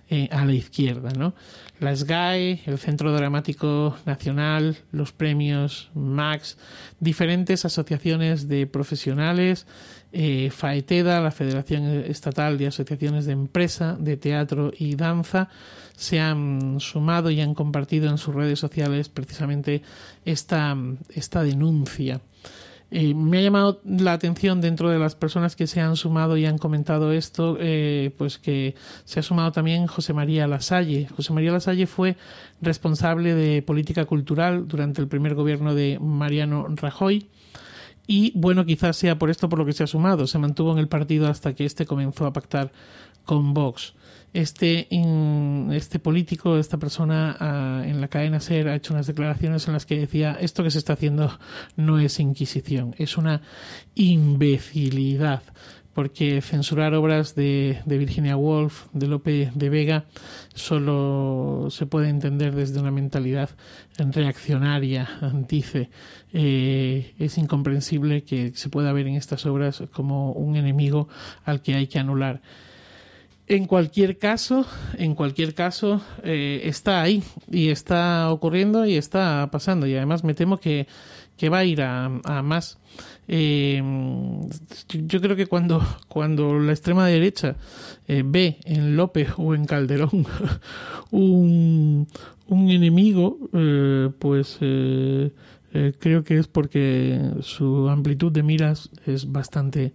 [0.08, 1.34] eh, a la izquierda, ¿no?
[1.78, 6.56] La SGAE, el Centro Dramático Nacional, los premios Max,
[7.00, 9.66] diferentes asociaciones de profesionales,
[10.12, 15.50] eh, FAETEDA, la Federación Estatal de Asociaciones de Empresa, de Teatro y Danza,
[15.96, 19.82] se han sumado y han compartido en sus redes sociales precisamente
[20.24, 20.74] esta,
[21.14, 22.22] esta denuncia.
[22.92, 26.44] Eh, me ha llamado la atención dentro de las personas que se han sumado y
[26.44, 28.74] han comentado esto, eh, pues que
[29.04, 31.06] se ha sumado también José María Lasalle.
[31.08, 32.16] José María Lasalle fue
[32.60, 37.28] responsable de política cultural durante el primer gobierno de Mariano Rajoy.
[38.08, 40.26] Y bueno, quizás sea por esto por lo que se ha sumado.
[40.26, 42.72] Se mantuvo en el partido hasta que este comenzó a pactar
[43.24, 43.94] con Vox
[44.32, 44.88] este,
[45.72, 49.86] este político, esta persona uh, en la cadena SER ha hecho unas declaraciones en las
[49.86, 51.38] que decía esto que se está haciendo
[51.76, 53.42] no es inquisición, es una
[53.94, 55.42] imbecilidad
[55.92, 60.04] porque censurar obras de, de, Virginia Woolf, de Lope de Vega,
[60.54, 63.50] solo se puede entender desde una mentalidad
[63.98, 65.08] reaccionaria,
[65.48, 65.90] dice.
[66.32, 71.08] Eh, es incomprensible que se pueda ver en estas obras como un enemigo
[71.44, 72.40] al que hay que anular.
[73.50, 74.64] En cualquier caso,
[74.96, 79.88] en cualquier caso, eh, está ahí y está ocurriendo y está pasando.
[79.88, 80.86] Y además me temo que,
[81.52, 82.08] va a ir a,
[82.44, 82.78] más.
[83.26, 83.82] Eh,
[84.88, 85.82] yo creo que cuando,
[86.60, 87.56] la extrema derecha
[88.06, 90.28] eh, ve en López o en Calderón
[91.10, 92.06] un,
[92.46, 93.36] un enemigo,
[94.20, 99.92] pues creo que es porque su amplitud de miras es bastante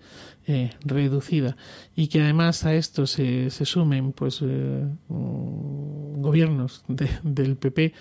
[0.47, 1.57] eh, reducida
[1.95, 7.93] y que además a esto se, se sumen pues eh, gobiernos de, del PP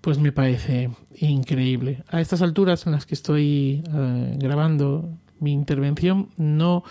[0.00, 2.04] pues me parece increíble.
[2.08, 5.08] A estas alturas en las que estoy eh, grabando
[5.40, 6.84] mi intervención no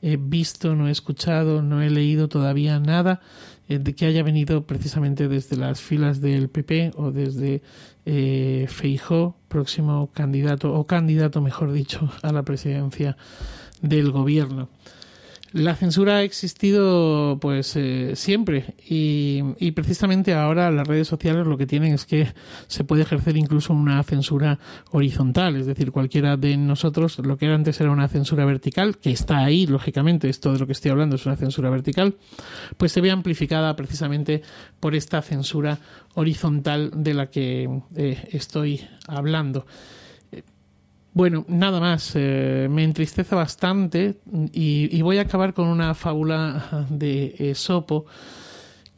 [0.00, 3.20] he visto no he escuchado no he leído todavía nada
[3.68, 7.62] de que haya venido precisamente desde las filas del PP o desde
[8.04, 13.16] eh, Feijó, próximo candidato o candidato, mejor dicho, a la presidencia
[13.82, 14.68] del gobierno.
[15.52, 21.58] La censura ha existido pues eh, siempre y, y, precisamente ahora las redes sociales lo
[21.58, 22.32] que tienen es que
[22.68, 24.58] se puede ejercer incluso una censura
[24.92, 29.40] horizontal, es decir, cualquiera de nosotros, lo que antes era una censura vertical, que está
[29.40, 32.16] ahí, lógicamente, esto de lo que estoy hablando es una censura vertical,
[32.78, 34.40] pues se ve amplificada precisamente
[34.80, 35.78] por esta censura
[36.14, 39.66] horizontal de la que eh, estoy hablando.
[41.14, 42.12] Bueno, nada más.
[42.14, 44.16] Eh, me entristece bastante
[44.52, 48.06] y, voy a acabar con una fábula de Esopo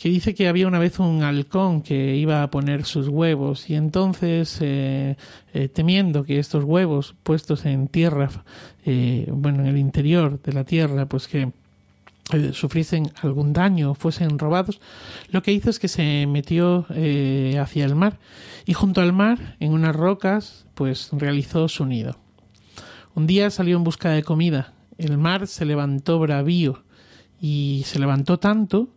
[0.05, 3.75] que dice que había una vez un halcón que iba a poner sus huevos y
[3.75, 5.17] entonces, eh,
[5.55, 8.29] eh, temiendo que estos huevos puestos en tierra,
[8.85, 11.53] eh, bueno, en el interior de la tierra, pues que
[12.53, 14.79] sufriesen algún daño o fuesen robados,
[15.31, 16.87] lo que hizo es que se metió
[17.61, 18.19] hacia el mar
[18.67, 22.17] y junto al mar, en unas rocas, pues realizó su nido.
[23.15, 24.73] Un día salió en busca de comida.
[24.99, 26.83] El mar se levantó bravío
[27.41, 28.89] y se levantó tanto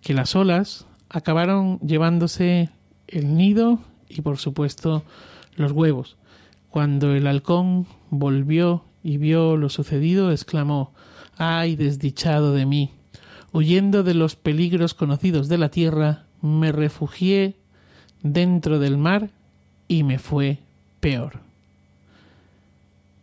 [0.00, 2.70] que las olas acabaron llevándose
[3.06, 5.04] el nido y por supuesto
[5.56, 6.16] los huevos.
[6.70, 10.92] Cuando el halcón volvió y vio lo sucedido, exclamó
[11.36, 12.90] Ay, desdichado de mí.
[13.52, 17.56] Huyendo de los peligros conocidos de la tierra, me refugié
[18.22, 19.30] dentro del mar
[19.88, 20.60] y me fue
[21.00, 21.40] peor.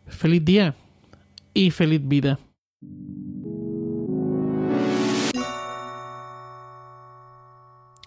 [0.08, 0.76] Feliz día
[1.54, 2.40] y feliz vida.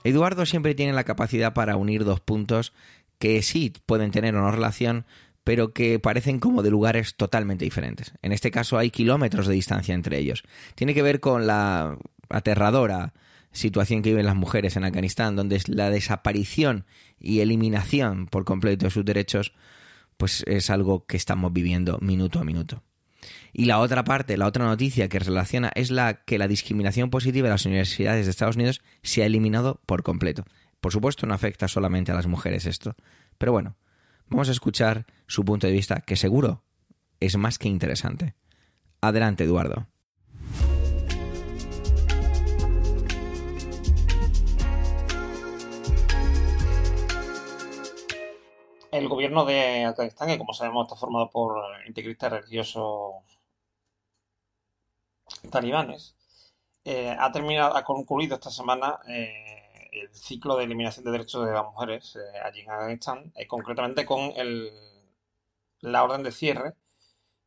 [0.03, 2.73] Eduardo siempre tiene la capacidad para unir dos puntos
[3.19, 5.05] que sí pueden tener una relación,
[5.45, 8.15] pero que parecen como de lugares totalmente diferentes.
[8.23, 10.43] En este caso hay kilómetros de distancia entre ellos.
[10.75, 11.99] Tiene que ver con la
[12.31, 13.13] aterradora
[13.53, 16.87] situación que viven las mujeres en Afganistán, donde la desaparición
[17.19, 19.53] y eliminación por completo de sus derechos,
[20.17, 22.83] pues es algo que estamos viviendo minuto a minuto.
[23.53, 27.49] Y la otra parte, la otra noticia que relaciona es la que la discriminación positiva
[27.49, 30.45] de las universidades de Estados Unidos se ha eliminado por completo.
[30.81, 32.95] Por supuesto, no afecta solamente a las mujeres esto.
[33.37, 33.77] Pero bueno,
[34.29, 36.65] vamos a escuchar su punto de vista, que seguro
[37.19, 38.35] es más que interesante.
[39.01, 39.89] Adelante, Eduardo.
[49.01, 53.15] El gobierno de Afganistán, que como sabemos está formado por integristas religiosos
[55.51, 56.15] talibanes,
[56.85, 61.53] eh, ha terminado, ha concluido esta semana eh, el ciclo de eliminación de derechos de
[61.53, 64.33] las mujeres eh, allí en Afganistán, concretamente con
[65.81, 66.75] la orden de cierre,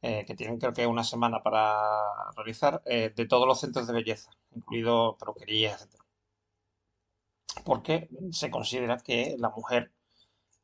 [0.01, 1.77] que tienen creo que una semana para
[2.35, 6.01] realizar, de todos los centros de belleza, incluido peluquerías, etc.
[7.63, 9.91] Porque se considera que la mujer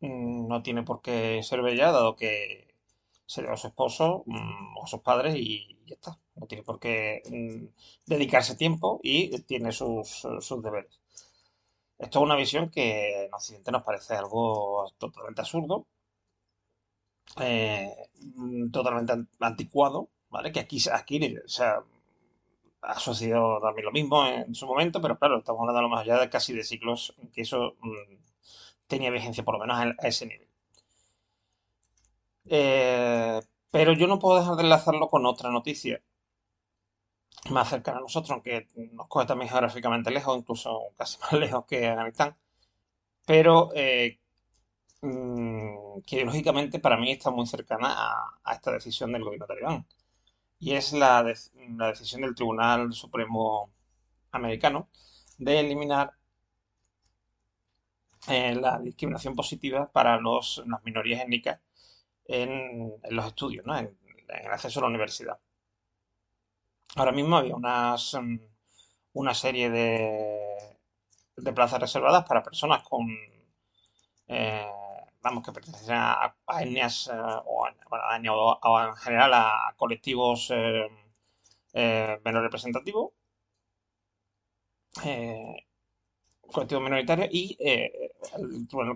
[0.02, 2.76] no tiene por qué ser bella, dado que
[3.26, 7.22] se a su esposo mm, o sus padres y ya está no tiene por qué
[7.30, 7.66] mm,
[8.06, 10.26] dedicarse tiempo y tiene sus,
[10.64, 11.00] deberes.
[11.98, 15.86] Esto es una visión que en Occidente nos parece algo totalmente absurdo,
[17.40, 17.94] eh,
[18.36, 20.52] mm, totalmente anticuado, ¿vale?
[20.52, 25.62] Que aquí, aquí se ha sucedido también lo mismo en su momento, pero claro, estamos
[25.62, 28.29] hablando a lo más allá de casi de ciclos en que eso mm,
[28.90, 30.48] tenía vigencia, por lo menos a, ese nivel.
[32.46, 33.40] Eh,
[33.72, 36.02] pero yo no puedo dejar de enlazarlo con otra noticia
[37.52, 41.88] más cercana a nosotros, aunque nos coge también geográficamente lejos, incluso casi más lejos que
[41.88, 42.36] Afganistán,
[43.26, 44.20] pero eh,
[45.02, 47.96] mm, que lógicamente para mí está muy cercana
[48.44, 49.86] a, esta decisión del gobierno talibán.
[50.60, 53.72] Y es la decisión del Tribunal Supremo
[54.32, 54.90] americano
[55.38, 56.19] de eliminar
[58.28, 61.60] la discriminación positiva para los, las minorías étnicas
[62.26, 63.78] en, los estudios, ¿no?
[63.78, 65.40] en el acceso a la universidad.
[66.96, 68.38] Ahora mismo había unas, mm,
[69.14, 70.78] una serie de,
[71.38, 73.08] de plazas reservadas para personas con,
[74.28, 74.68] eh,
[75.22, 77.14] vamos, que pertenecen a, etnias, eh,
[77.46, 80.90] o, en general a colectivos eh,
[82.24, 83.12] menos representativos,
[86.52, 88.96] colectivos minoritarios, y el Tribunal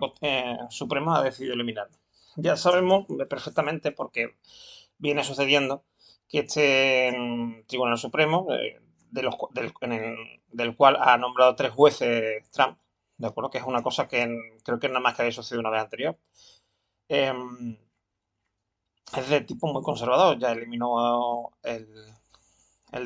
[0.70, 1.96] Supremo ha decidido eliminarlo.
[2.36, 4.36] Ya sabemos perfectamente porque
[4.98, 5.84] viene sucediendo
[6.28, 12.78] que este mm, Tribunal Supremo, eh, del, cual ha nombrado tres jueces Trump,
[13.18, 13.50] ¿de acuerdo?
[13.50, 14.26] Que es una cosa que
[14.64, 16.18] creo que nada más que había sucedido una vez anterior.
[17.08, 17.76] Em,
[19.16, 21.86] es de tipo muy conservador, ya eliminó el,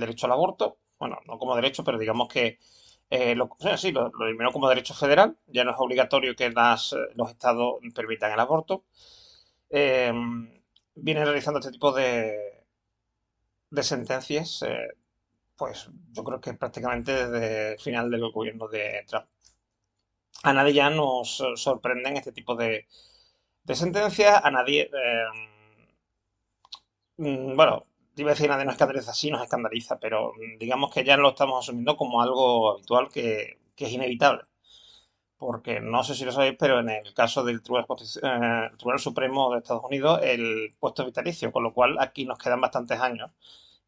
[0.01, 2.59] derecho al aborto, bueno, no como derecho, pero digamos que
[3.11, 7.31] eh, lo, sí, lo, eliminó como derecho federal, ya no es obligatorio que las, los
[7.31, 8.85] estados permitan el aborto.
[9.71, 10.63] Em,
[10.95, 12.65] viene realizando este tipo de,
[13.71, 14.89] de sentencias, eh,
[15.57, 19.27] pues yo creo que prácticamente desde el final del gobierno de Trump.
[20.43, 22.87] A nadie ya nos sorprenden este tipo de,
[23.65, 25.27] de sentencias, a nadie, eh,
[27.17, 27.87] mm, bueno,
[28.23, 31.65] iba a decir nadie nos escandaliza, sí nos escandaliza, pero digamos que ya lo estamos
[31.65, 34.43] asumiendo como algo habitual que, es inevitable
[35.39, 37.87] porque no sé si lo sabéis, pero en el caso del Tribunal,
[38.23, 43.01] eh, Supremo de Estados Unidos, el puesto vitalicio, con lo cual aquí nos quedan bastantes
[43.01, 43.31] años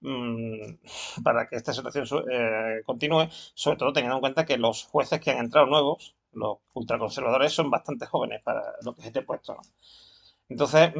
[0.01, 0.74] mm,
[1.24, 5.33] para que esta situación eh, continúe, sobre todo teniendo en cuenta que los jueces que
[5.33, 9.57] han entrado nuevos, los ultraconservadores, son bastante jóvenes para lo que es este puesto.
[10.49, 10.93] Entonces,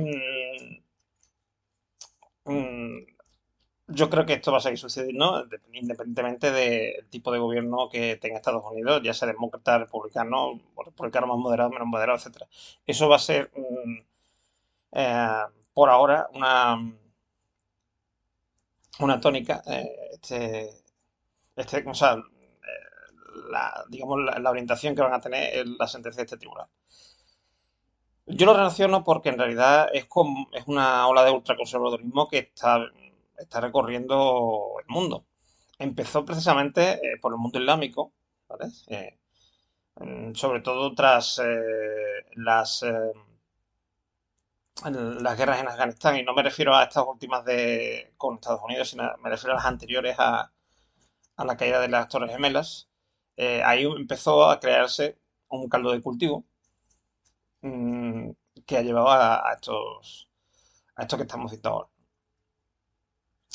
[3.93, 8.37] yo creo que esto va a seguir sucediendo independientemente del tipo de gobierno que tenga
[8.37, 12.43] Estados Unidos, ya sea demócrata, republicano, republicano más moderado, menos moderado, etc.
[12.87, 13.99] Eso va a ser, mm,
[14.93, 15.43] eh,
[15.75, 16.77] por ahora, una,
[19.01, 20.71] una tónica, eh, este,
[21.57, 22.23] este, o sea, eh,
[23.51, 26.69] la, digamos, la, orientación que van a tener la sentencia de este tribunal.
[28.27, 32.79] Yo lo relaciono porque en realidad es, como, es una ola de ultraconservadorismo que está
[33.41, 35.27] está recorriendo el mundo.
[35.79, 38.13] Empezó precisamente eh, por el mundo islámico,
[38.89, 39.19] eh,
[39.97, 42.85] mm, sobre todo tras eh, las,
[44.85, 48.91] las guerras en Afganistán, y no me refiero a estas últimas de, con Estados Unidos,
[48.91, 50.53] sino me refiero a las anteriores a,
[51.39, 52.89] la caída de las Torres Gemelas.
[53.65, 55.19] ahí empezó a crearse
[55.49, 56.45] un caldo de cultivo
[57.63, 58.31] mm,
[58.67, 60.29] que ha llevado a, estos
[60.97, 61.90] a esto que estamos citando ahora.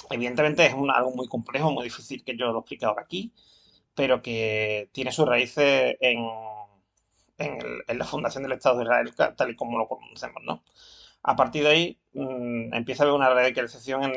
[0.09, 3.33] Evidentemente es algo muy complejo, muy difícil que yo lo explique ahora aquí,
[3.95, 6.19] pero que tiene sus raíces en,
[7.87, 10.63] la fundación del Estado de Israel, tal y como lo conocemos, ¿no?
[11.23, 14.13] A partir de ahí mm, empieza a haber una radicalización en,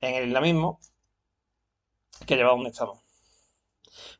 [0.00, 0.80] el islamismo
[2.26, 3.00] que lleva a un Estado.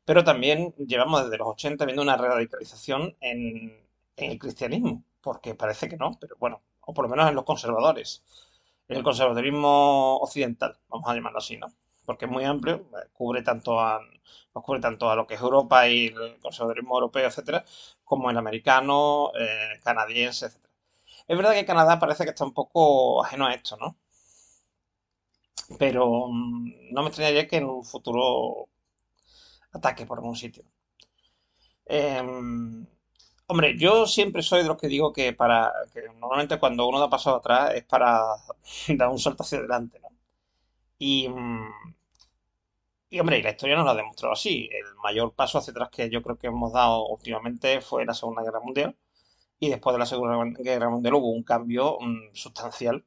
[0.05, 3.77] Pero también llevamos desde los 80 viendo una radicalización en
[4.17, 8.23] el cristianismo, porque parece que no, pero bueno, o por lo menos en los conservadores
[8.97, 11.69] el conservadurismo occidental, vamos a llamarlo así, ¿no?
[12.05, 14.01] Porque es muy amplio, eh, cubre tanto a,
[14.55, 17.65] nos cubre tanto a lo que es Europa y el conservadurismo europeo, etcétera,
[18.05, 20.75] como el americano, eh, canadiense, etcétera.
[21.29, 23.97] Es verdad que Canadá parece que está un poco ajeno a esto, ¿no?
[25.79, 28.69] Pero mm, no me extrañaría que en un futuro
[29.73, 30.65] ataque por algún sitio.
[31.87, 32.87] Em,
[33.53, 37.11] Hombre, yo siempre soy de los que digo que para que normalmente cuando uno da
[37.11, 38.19] paso atrás es para
[38.97, 40.09] dar un salto hacia adelante, ¿no?
[40.99, 41.95] Y, mm,
[43.11, 44.69] y hombre, y la historia nos lo ha demostrado así.
[44.73, 48.43] El mayor paso hacia atrás que yo creo que hemos dado últimamente fue la Segunda
[48.43, 48.97] Guerra Mundial.
[49.61, 53.05] Y después de la Segunda Guerra Mundial hubo un cambio mm, sustancial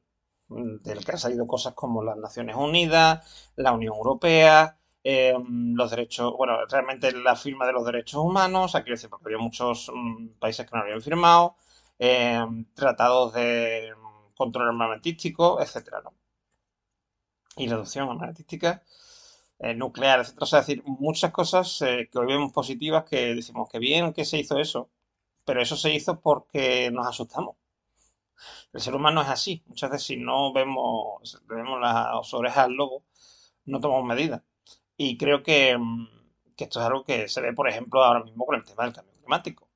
[0.48, 4.78] mm, del que han salido cosas como las Naciones Unidas, la Unión Europea,
[5.08, 9.38] Em, los derechos, bueno, realmente la firma de los derechos humanos, aquí decir, porque había
[9.38, 11.56] muchos mm, países que no habían firmado,
[11.98, 16.02] em, tratados de mm, control armamentístico, etcétera.
[17.56, 18.82] Y reducción armamentística,
[19.58, 20.44] eh, nuclear, etcétera.
[20.44, 24.24] O sea, decir, muchas cosas eh, que hoy vemos positivas que decimos que bien que
[24.24, 24.90] se hizo eso,
[25.44, 27.56] pero eso se hizo porque nos asustamos.
[28.72, 29.62] El ser humano es así.
[29.66, 33.04] Muchas veces si no vemos, vemos las orejas al lobo,
[33.66, 34.42] no tomamos medidas.
[34.96, 36.08] Y creo que, mm,
[36.56, 38.94] que, esto es algo que se ve, por ejemplo, ahora mismo con el tema del
[38.94, 39.68] cambio climático.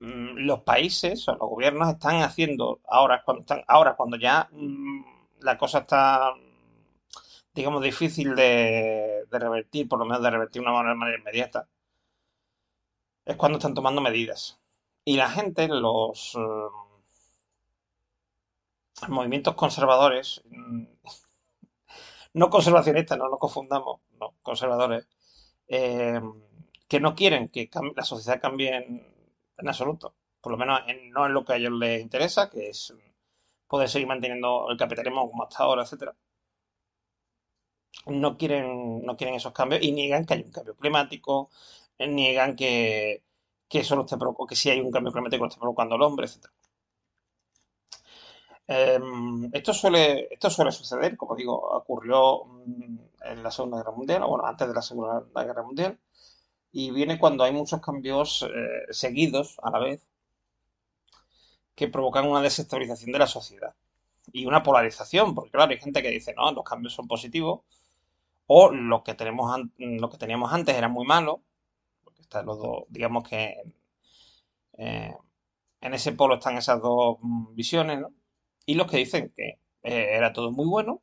[0.00, 5.04] Mm, los países o los gobiernos están haciendo, ahora cuando, están, ahora cuando ya mm,
[5.40, 6.32] la cosa está,
[7.54, 11.68] digamos, difícil de, revertir, por lo menos de revertir de una manera, inmediata,
[13.24, 14.60] es cuando están tomando medidas.
[15.04, 16.36] Y la gente, los
[19.08, 20.42] movimientos conservadores,
[22.34, 25.06] no conservacionistas, no nos confundamos, no, conservadores,
[25.68, 26.20] eh,
[26.88, 29.06] que no quieren que la sociedad cambie en,
[29.68, 30.80] absoluto, por lo menos
[31.12, 32.94] no es lo que a ellos les interesa, que es
[33.68, 36.16] poder seguir manteniendo el capitalismo como hasta ahora, etcétera.
[38.06, 41.50] No quieren, no quieren esos cambios y niegan que hay un cambio climático,
[41.98, 43.22] niegan que,
[43.68, 44.16] que solo esté
[44.48, 46.52] que si hay un cambio climático lo está provocando el hombre, etcétera.
[48.72, 54.22] Em, esto, suele, esto suele suceder, como digo, ocurrió mm, en la Segunda Guerra Mundial,
[54.22, 55.98] o bueno, antes de la Segunda Guerra Mundial,
[56.72, 60.06] y viene cuando hay muchos cambios eh, seguidos a la vez
[61.74, 63.74] que provocan una desestabilización de la sociedad
[64.32, 67.62] y una polarización, porque claro, hay gente que dice, no, los cambios son positivos,
[68.46, 71.42] o lo que, tenemos lo que teníamos antes era muy malo,
[72.04, 73.62] porque están los dos, digamos que
[74.78, 75.14] eh,
[75.80, 78.19] en ese polo están esas dos mm, visiones, ¿no?
[78.70, 81.02] Y los que dicen que eh, era todo muy bueno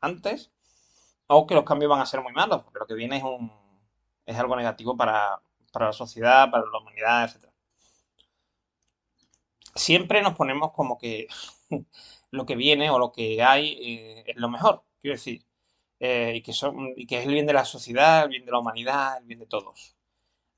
[0.00, 0.50] antes
[1.26, 3.52] o que los cambios van a ser muy malos, porque lo que viene es, un,
[4.24, 5.42] es algo negativo para,
[5.74, 7.50] la sociedad, para la humanidad, etc.
[9.74, 11.26] Siempre nos ponemos como que
[12.30, 15.44] lo que viene o lo que hay eh, es lo mejor, quiero decir,
[16.00, 18.52] eh, y, que son, y que es el bien de la sociedad, el bien de
[18.52, 19.98] la humanidad, el bien de todos.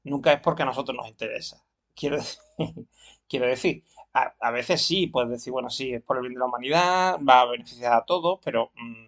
[0.04, 1.64] Nunca es porque a nosotros nos interesa.
[1.96, 2.18] Quiero
[3.28, 3.84] quiero decir
[4.14, 7.40] a, veces sí, puedes decir, bueno, sí, es por el bien de la humanidad, va
[7.40, 9.06] a beneficiar a todos, pero, mm,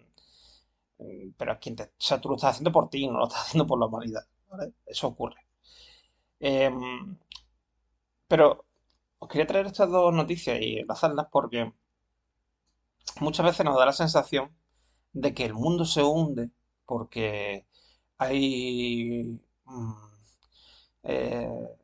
[1.37, 3.47] pero es quien te, o sea, tú lo estás haciendo por ti, no lo estás
[3.47, 4.25] haciendo por la humanidad.
[4.85, 5.45] Eso ocurre.
[6.39, 7.17] Em,
[8.27, 8.65] pero
[9.19, 11.73] os quería traer estas dos noticias y enlazarlas porque
[13.21, 14.51] muchas veces nos da la sensación
[15.13, 16.51] de que el mundo se hunde
[16.85, 17.65] porque
[18.17, 19.93] hay, mm,
[21.03, 21.77] eh,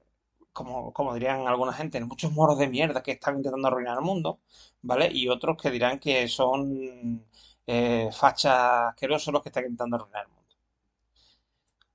[0.53, 4.39] como, como dirían alguna gente, muchos moros de mierda que están intentando arruinar el mundo,
[4.81, 5.09] ¿vale?
[5.11, 7.25] Y otros que dirán que son
[7.67, 10.43] eh, fachas asquerosos los que están intentando arruinar el mundo.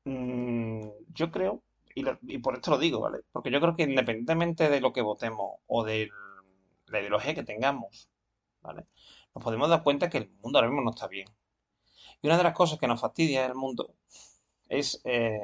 [0.04, 1.62] Mm, yo creo,
[1.94, 3.20] y, por esto lo digo, ¿vale?
[3.32, 6.10] Porque yo creo que independientemente de lo que votemos o de
[6.86, 8.08] la ideología que tengamos,
[8.62, 8.86] ¿vale?
[9.34, 11.28] Nos podemos dar cuenta que el mundo ahora mismo no está bien.
[12.22, 13.94] Y una de las cosas que nos fastidia el mundo
[14.68, 15.38] es eh,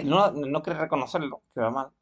[0.00, 1.92] el no, no querer reconocerlo, que va mal.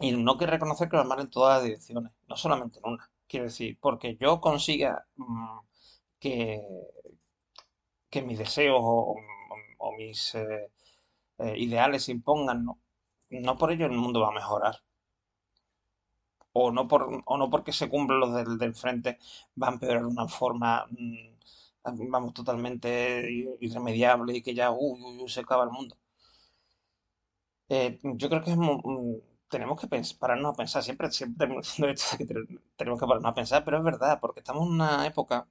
[0.00, 3.10] Y no querer reconocer que va mal en todas las direcciones, no solamente en una.
[3.26, 5.58] Quiero decir, porque yo consiga mm,
[6.18, 6.62] que,
[8.10, 9.16] que mis deseos o,
[9.98, 10.70] mis eh,
[11.38, 12.78] eh, ideales se impongan, no,
[13.30, 14.76] no por ello el mundo va a mejorar.
[16.62, 17.02] O no, por,
[17.32, 19.18] o no porque se cumplan los del, del frente,
[19.60, 23.28] va a empeorar de una forma, mm, vamos, totalmente
[23.60, 24.70] irremediable y que ya
[25.26, 25.96] se acaba el mundo.
[27.74, 29.16] Eh, yo creo que mm,
[29.48, 29.88] tenemos que
[30.20, 31.48] pararnos a pensar, siempre, siempre
[32.76, 35.46] tenemos que pararnos a pensar, pero es verdad, porque estamos en una época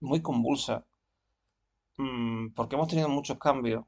[0.00, 0.84] muy convulsa,
[1.98, 3.84] mm, porque hemos tenido muchos cambios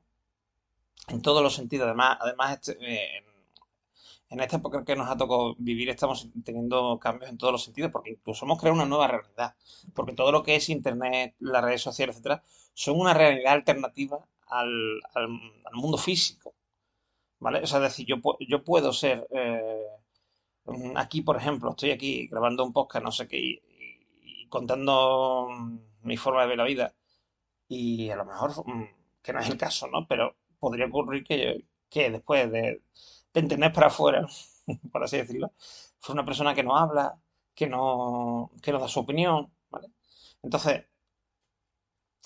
[1.08, 1.86] en todos los sentidos.
[1.86, 3.24] Además, además este, eh,
[4.30, 7.90] en esta época que nos ha tocado vivir estamos teniendo cambios en todos los sentidos,
[7.92, 9.54] porque incluso hemos creado una nueva realidad,
[9.94, 12.42] porque todo lo que es Internet, las redes sociales, etcétera,
[12.74, 16.54] son una realidad alternativa al, al mundo físico.
[17.40, 17.60] ¿Vale?
[17.64, 19.86] Es decir, yo, yo puedo ser, eh,
[20.96, 25.48] aquí, por ejemplo, estoy aquí grabando un podcast, no sé qué, y, contando
[26.02, 26.94] mi forma de ver la vida,
[27.68, 28.88] y a lo mejor, mm,
[29.22, 30.06] que no es el caso, ¿no?
[30.08, 32.82] Pero podría ocurrir que, que después de,
[33.34, 34.26] de Internet para afuera,
[34.92, 35.52] por así decirlo,
[36.00, 37.20] fue una persona que no habla,
[37.54, 39.88] que no, que no da su opinión, ¿vale?
[40.42, 40.84] Entonces,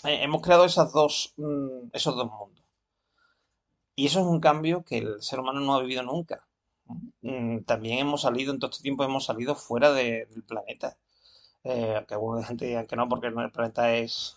[0.05, 2.64] eh, hemos creado esas dos, mm, esos dos mundos.
[3.97, 6.47] Y eso es un cambio que el ser humano no ha vivido nunca.
[7.23, 10.99] Mm, también hemos salido, en todo este tiempo hemos salido fuera del planeta.
[11.65, 14.37] Eh, que algunos de gente digan que no, porque el planeta es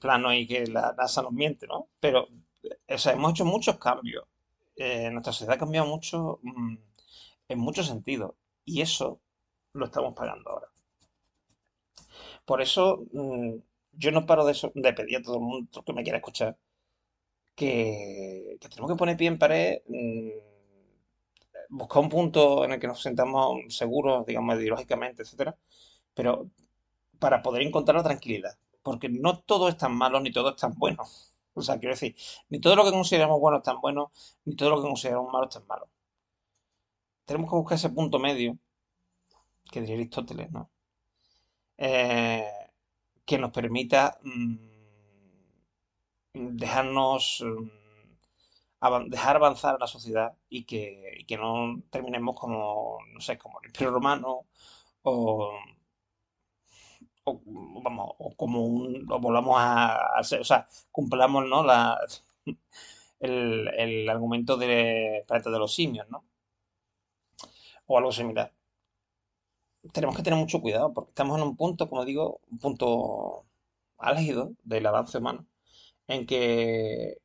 [0.00, 1.88] plano y que la NASA nos miente, ¿no?
[2.00, 2.28] Pero,
[2.88, 4.24] hemos hecho muchos cambios.
[4.76, 6.76] Eh, nuestra sociedad ha cambiado mucho mm,
[7.48, 8.34] en muchos sentidos.
[8.64, 9.20] Y eso
[9.74, 10.68] lo estamos pagando ahora.
[12.44, 13.54] Por eso, mm,
[13.92, 16.56] yo no paro de, de pedir a todo el mundo que me quiera escuchar
[17.54, 20.30] que, tenemos que poner pie en pared, mm,
[21.70, 25.56] buscar un punto en el que nos sentamos seguros, digamos, ideológicamente, etcétera,
[26.14, 26.50] pero
[27.18, 30.74] para poder encontrar la tranquilidad, porque no todo es tan malo ni todo es tan
[30.74, 31.04] bueno.
[31.52, 32.14] O sea, quiero decir,
[32.48, 34.12] ni todo lo que consideramos bueno es tan bueno,
[34.44, 35.90] ni todo lo que consideramos malo es tan malo.
[37.24, 38.56] Tenemos que buscar ese punto medio,
[39.70, 40.70] que diría Aristóteles, ¿no?
[41.76, 42.44] Eh,
[43.24, 44.69] que nos permita mm,
[46.34, 47.68] dejarnos mm,
[49.08, 53.66] dejar avanzar a la sociedad y que, que, no terminemos como, no sé, como el
[53.68, 54.46] Imperio Romano
[55.02, 55.52] o,
[57.24, 61.62] vamos, o como un, volvamos a, o sea, cumplamos, ¿no?
[61.64, 61.98] La,
[63.20, 66.24] el, el argumento de planeta de los simios, ¿no?
[67.86, 68.52] O algo similar.
[69.92, 73.44] Tenemos que tener mucho cuidado porque estamos en un punto, como digo, un punto
[73.98, 75.46] álgido del avance humano
[76.10, 77.18] en que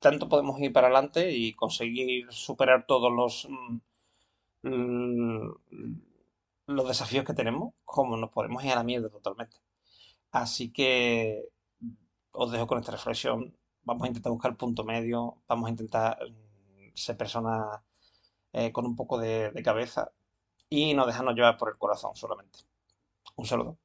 [0.00, 3.48] tanto podemos ir para adelante y conseguir superar todos los,
[4.62, 5.48] mm,
[6.66, 9.56] los desafíos que tenemos, como nos podemos ir a la mierda totalmente.
[10.32, 11.48] Así que
[12.32, 13.56] os dejo con esta reflexión.
[13.84, 17.80] Vamos a intentar buscar el punto medio, vamos a intentar mm, ser personas
[18.52, 20.12] eh, con un poco de cabeza
[20.70, 22.60] y no dejarnos llevar por el corazón solamente.
[23.36, 23.78] Un saludo.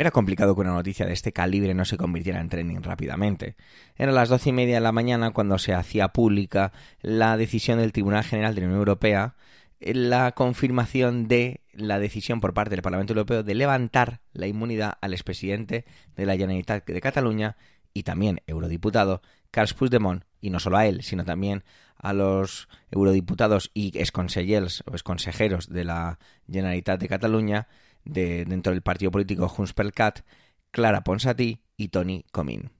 [0.00, 3.56] Era complicado que una noticia de este calibre no se convirtiera en trending rápidamente.
[3.96, 6.72] Era las doce y media de la mañana cuando se hacía pública
[7.02, 9.34] la decisión del Tribunal General de la Unión Europea,
[9.80, 15.14] la confirmación de la decisión por parte del Parlamento Europeo de levantar la inmunidad al
[15.14, 15.84] expresidente
[16.14, 17.56] de la Generalitat de Cataluña
[17.92, 19.20] y también eurodiputado
[19.50, 21.64] Carles Puigdemont, y no solo a él, sino también
[21.96, 27.66] a los eurodiputados y exconsellers o exconsejeros de la Generalitat de Cataluña,
[28.04, 29.92] de, dentro del partido político Junts per
[30.70, 32.70] Clara Ponsatí y Tony Comín.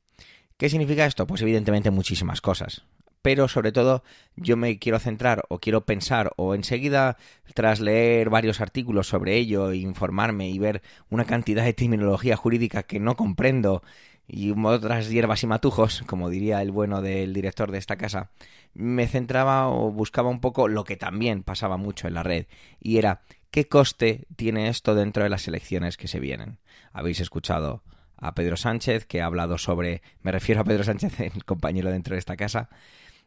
[0.57, 1.27] ¿Qué significa esto?
[1.27, 2.85] Pues evidentemente muchísimas cosas.
[3.23, 4.03] Pero sobre todo
[4.37, 7.17] yo me quiero centrar o quiero pensar o enseguida
[7.55, 13.01] tras leer varios artículos sobre ello, informarme y ver una cantidad de terminología jurídica que
[13.01, 13.83] no comprendo
[14.29, 18.31] y otras hierbas y matujos, como diría el bueno del director de esta casa,
[18.75, 22.47] me centraba o buscaba un poco lo que también pasaba mucho en la red
[22.79, 26.59] y era qué coste tiene esto dentro de las elecciones que se vienen.
[26.93, 27.83] Habéis escuchado
[28.17, 32.15] a Pedro Sánchez, que ha hablado sobre, me refiero a Pedro Sánchez, el compañero dentro
[32.15, 32.69] de esta casa,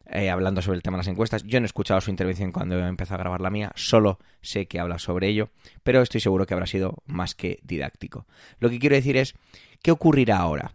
[0.06, 1.44] eh, hablando sobre el tema de las encuestas.
[1.44, 4.80] Yo no he escuchado su intervención cuando empezó a grabar la mía, solo sé que
[4.80, 5.50] habla sobre ello,
[5.82, 8.26] pero estoy seguro que habrá sido más que didáctico.
[8.58, 9.34] Lo que quiero decir es,
[9.82, 10.74] ¿qué ocurrirá ahora?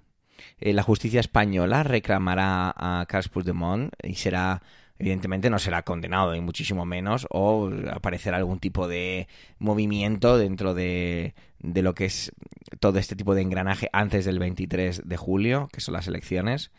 [0.59, 4.63] Eh, la justicia española reclamará a Carles Puigdemont y será
[4.99, 9.27] evidentemente no será condenado ni muchísimo menos o aparecerá algún tipo de
[9.59, 12.31] movimiento dentro de, de lo que es
[12.79, 16.71] todo este tipo de engranaje antes del 23 de julio, que son las elecciones.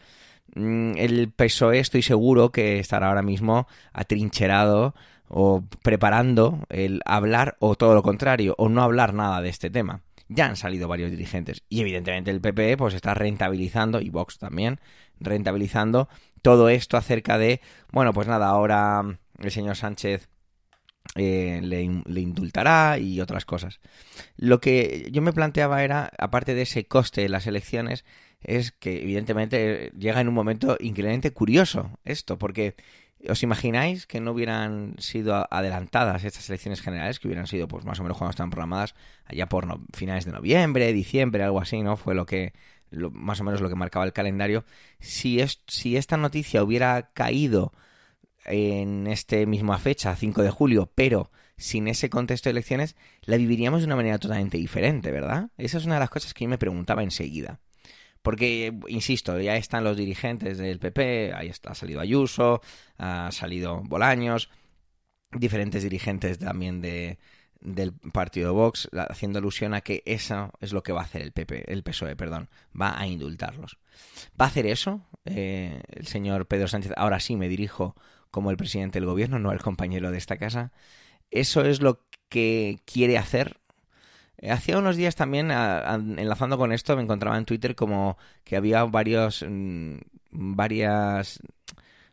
[0.54, 4.94] Mm, el PSOE estoy seguro que estará ahora mismo atrincherado
[5.28, 10.00] o preparando el hablar o todo lo contrario, o no hablar nada de este tema.
[10.28, 14.80] Ya han salido varios dirigentes y evidentemente el PP pues está rentabilizando, y Vox también,
[15.20, 16.08] rentabilizando
[16.42, 17.60] todo esto acerca de,
[17.92, 20.28] bueno, pues nada, ahora el señor Sánchez
[21.14, 23.80] eh, le, indultará y otras cosas.
[24.36, 28.04] Lo que yo me planteaba era, aparte de ese coste de las elecciones,
[28.40, 32.76] es que evidentemente llega en un momento increíblemente curioso esto, porque
[33.28, 37.98] ¿os imagináis que no hubieran sido adelantadas estas elecciones generales, que hubieran sido pues más
[37.98, 41.96] o menos cuando estaban programadas allá por finales de noviembre, diciembre, algo así, ¿no?
[41.96, 42.52] Fue lo que
[42.90, 44.64] más o menos lo que marcaba el calendario.
[45.00, 47.72] Si, es, si esta noticia hubiera caído
[48.44, 53.80] en esta misma fecha, 5 de julio, pero sin ese contexto de elecciones, la viviríamos
[53.80, 55.50] de una manera totalmente diferente, ¿verdad?
[55.58, 57.60] Esa es una de las cosas que yo me preguntaba enseguida.
[58.22, 62.60] Porque, insisto, ya están los dirigentes del PP, ahí ha salido Ayuso,
[62.96, 64.50] ha salido Bolaños,
[65.32, 67.18] diferentes dirigentes también de,
[67.60, 71.32] del partido Vox, haciendo alusión a que eso es lo que va a hacer el
[71.32, 72.48] PP, el PSOE, perdón,
[72.78, 73.78] va a indultarlos.
[74.40, 76.92] ¿Va a hacer eso eh, el señor Pedro Sánchez?
[76.96, 77.96] Ahora sí me dirijo
[78.30, 80.72] como el presidente del gobierno, no el compañero de esta casa.
[81.30, 83.58] ¿Eso es lo que quiere hacer?
[84.38, 88.84] Eh, hacía unos días también, enlazando con esto, me encontraba en Twitter como que había
[88.84, 89.96] varios, mm,
[90.30, 91.40] varias,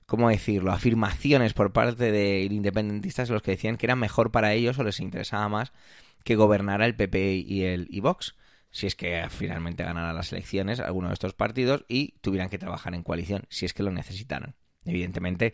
[0.06, 4.78] ¿cómo decirlo?, afirmaciones por parte de independentistas los que decían que era mejor para ellos
[4.80, 5.74] o les interesaba más
[6.24, 8.36] que gobernara el PP y el y Vox
[8.76, 12.94] si es que finalmente ganara las elecciones alguno de estos partidos y tuvieran que trabajar
[12.94, 14.56] en coalición si es que lo necesitaran.
[14.84, 15.54] Evidentemente,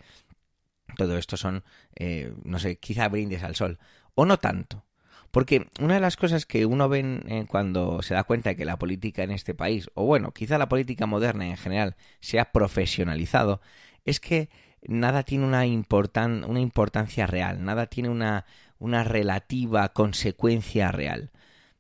[0.98, 1.64] todo esto son,
[1.96, 3.78] eh, no sé, quizá brindes al sol.
[4.16, 4.86] O no tanto.
[5.30, 8.66] Porque una de las cosas que uno ve eh, cuando se da cuenta de que
[8.66, 12.52] la política en este país, o bueno, quizá la política moderna en general, se ha
[12.52, 13.62] profesionalizado,
[14.06, 14.50] es que
[14.88, 18.46] nada tiene una, una importancia real, nada tiene una,
[18.80, 21.32] una relativa consecuencia real.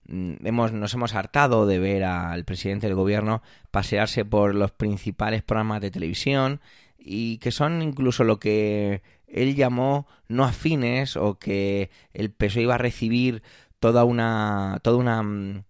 [0.07, 3.41] Mm, hemos, nos hemos hartado de ver al presidente del gobierno
[3.71, 6.61] pasearse por los principales programas de televisión
[6.97, 12.75] y que son incluso lo que él llamó no afines o que el PSOE iba
[12.75, 13.41] a recibir
[13.79, 15.63] toda una toda una, mm,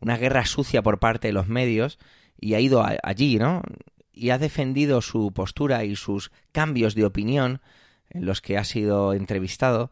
[0.00, 1.98] una guerra sucia por parte de los medios
[2.40, 3.62] y ha ido allí, ¿no?
[4.18, 7.60] Y ha defendido su postura y sus cambios de opinión
[8.10, 9.90] en los que ha sido entrevistado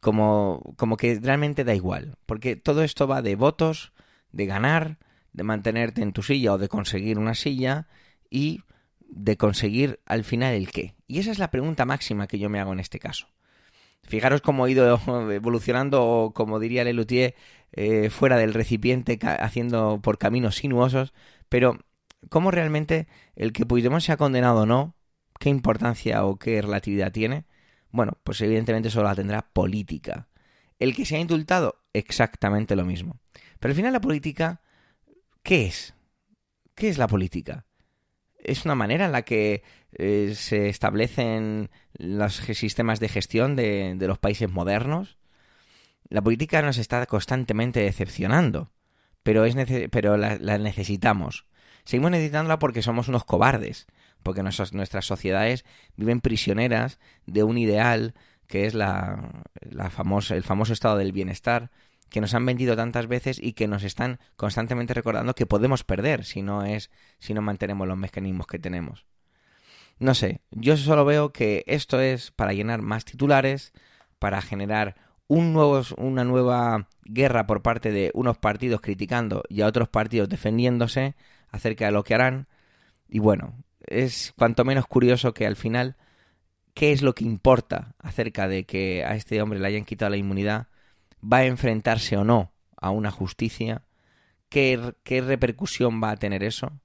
[0.00, 3.92] como, como que realmente da igual, porque todo esto va de votos,
[4.32, 4.98] de ganar,
[5.32, 7.88] de mantenerte en tu silla o de conseguir una silla
[8.28, 8.60] y
[9.00, 10.94] de conseguir al final el qué.
[11.06, 13.28] Y esa es la pregunta máxima que yo me hago en este caso.
[14.02, 15.00] Fijaros cómo ha ido
[15.32, 17.34] evolucionando, o como diría Lelutier,
[17.72, 21.14] eh, fuera del recipiente, haciendo por caminos sinuosos,
[21.48, 21.78] pero
[22.28, 23.06] cómo realmente
[23.36, 24.96] el que Puigdemont sea condenado o no,
[25.38, 27.46] qué importancia o qué relatividad tiene,
[27.90, 30.28] bueno, pues evidentemente solo la tendrá política.
[30.78, 33.20] El que se ha indultado, exactamente lo mismo.
[33.60, 34.60] Pero al final la política,
[35.42, 35.94] ¿qué es?
[36.74, 37.66] ¿Qué es la política?
[38.44, 39.62] es una manera en la que
[39.92, 45.18] eh, se establecen los sistemas de gestión de, los países modernos.
[46.08, 48.70] La política nos está constantemente decepcionando,
[49.22, 49.56] pero, es
[49.90, 51.46] pero la, necesitamos.
[51.84, 53.86] Seguimos necesitándola porque somos unos cobardes,
[54.22, 55.64] porque nuestras, sociedades
[55.96, 58.14] viven prisioneras de un ideal
[58.46, 61.70] que es la, la famosa, el famoso estado del bienestar,
[62.10, 66.24] que nos han vendido tantas veces y que nos están constantemente recordando que podemos perder
[66.24, 69.04] si no es si no mantenemos los mecanismos que tenemos.
[69.98, 73.72] No sé, yo solo veo que esto es para llenar más titulares,
[74.18, 74.96] para generar
[75.28, 80.28] un nuevo, una nueva guerra por parte de unos partidos criticando y a otros partidos
[80.28, 81.14] defendiéndose
[81.54, 82.48] acerca de lo que harán.
[83.08, 83.54] Y bueno,
[83.86, 85.96] es cuanto menos curioso que al final,
[86.74, 90.16] ¿qué es lo que importa acerca de que a este hombre le hayan quitado la
[90.16, 90.66] inmunidad?
[91.22, 93.86] ¿Va a enfrentarse o no a una justicia?
[94.48, 96.80] ¿Qué, qué repercusión va a tener eso?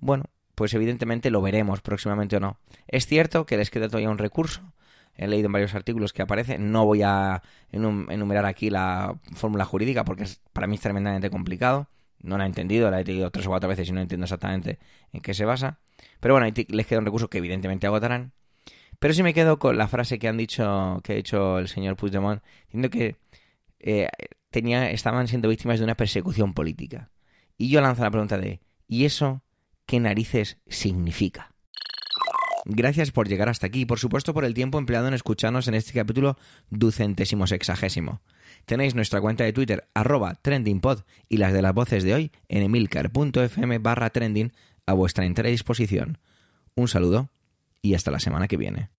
[0.00, 2.58] Bueno, pues evidentemente lo veremos próximamente o no.
[2.88, 4.72] Es cierto que les queda todavía un recurso.
[5.16, 6.58] He leído en varios artículos que aparece.
[6.58, 11.88] No voy a enumerar aquí la fórmula jurídica porque para mí es tremendamente complicado.
[12.24, 14.78] No la he entendido, la he leído tres o cuatro veces y no entiendo exactamente
[15.12, 15.78] en qué se basa.
[16.20, 18.32] Pero bueno, les queda un recurso que evidentemente agotarán.
[18.98, 21.96] Pero sí me quedo con la frase que han dicho, que ha dicho el señor
[21.96, 23.16] Puigdemont, diciendo que
[23.80, 24.08] eh,
[24.50, 27.10] estaban siendo víctimas de una persecución política.
[27.58, 29.42] Y yo lanzo la pregunta de, ¿y eso
[29.84, 31.52] qué narices significa?
[32.64, 35.74] Gracias por llegar hasta aquí y por supuesto por el tiempo empleado en escucharnos en
[35.74, 36.38] este capítulo
[36.70, 38.22] ducentésimo sexagésimo.
[38.66, 42.62] Tenéis nuestra cuenta de Twitter arroba trendingpod y las de las voces de hoy en
[42.62, 44.52] emilcar.fm barra trending
[44.86, 46.18] a vuestra entera disposición.
[46.74, 47.30] Un saludo
[47.82, 48.93] y hasta la semana que viene.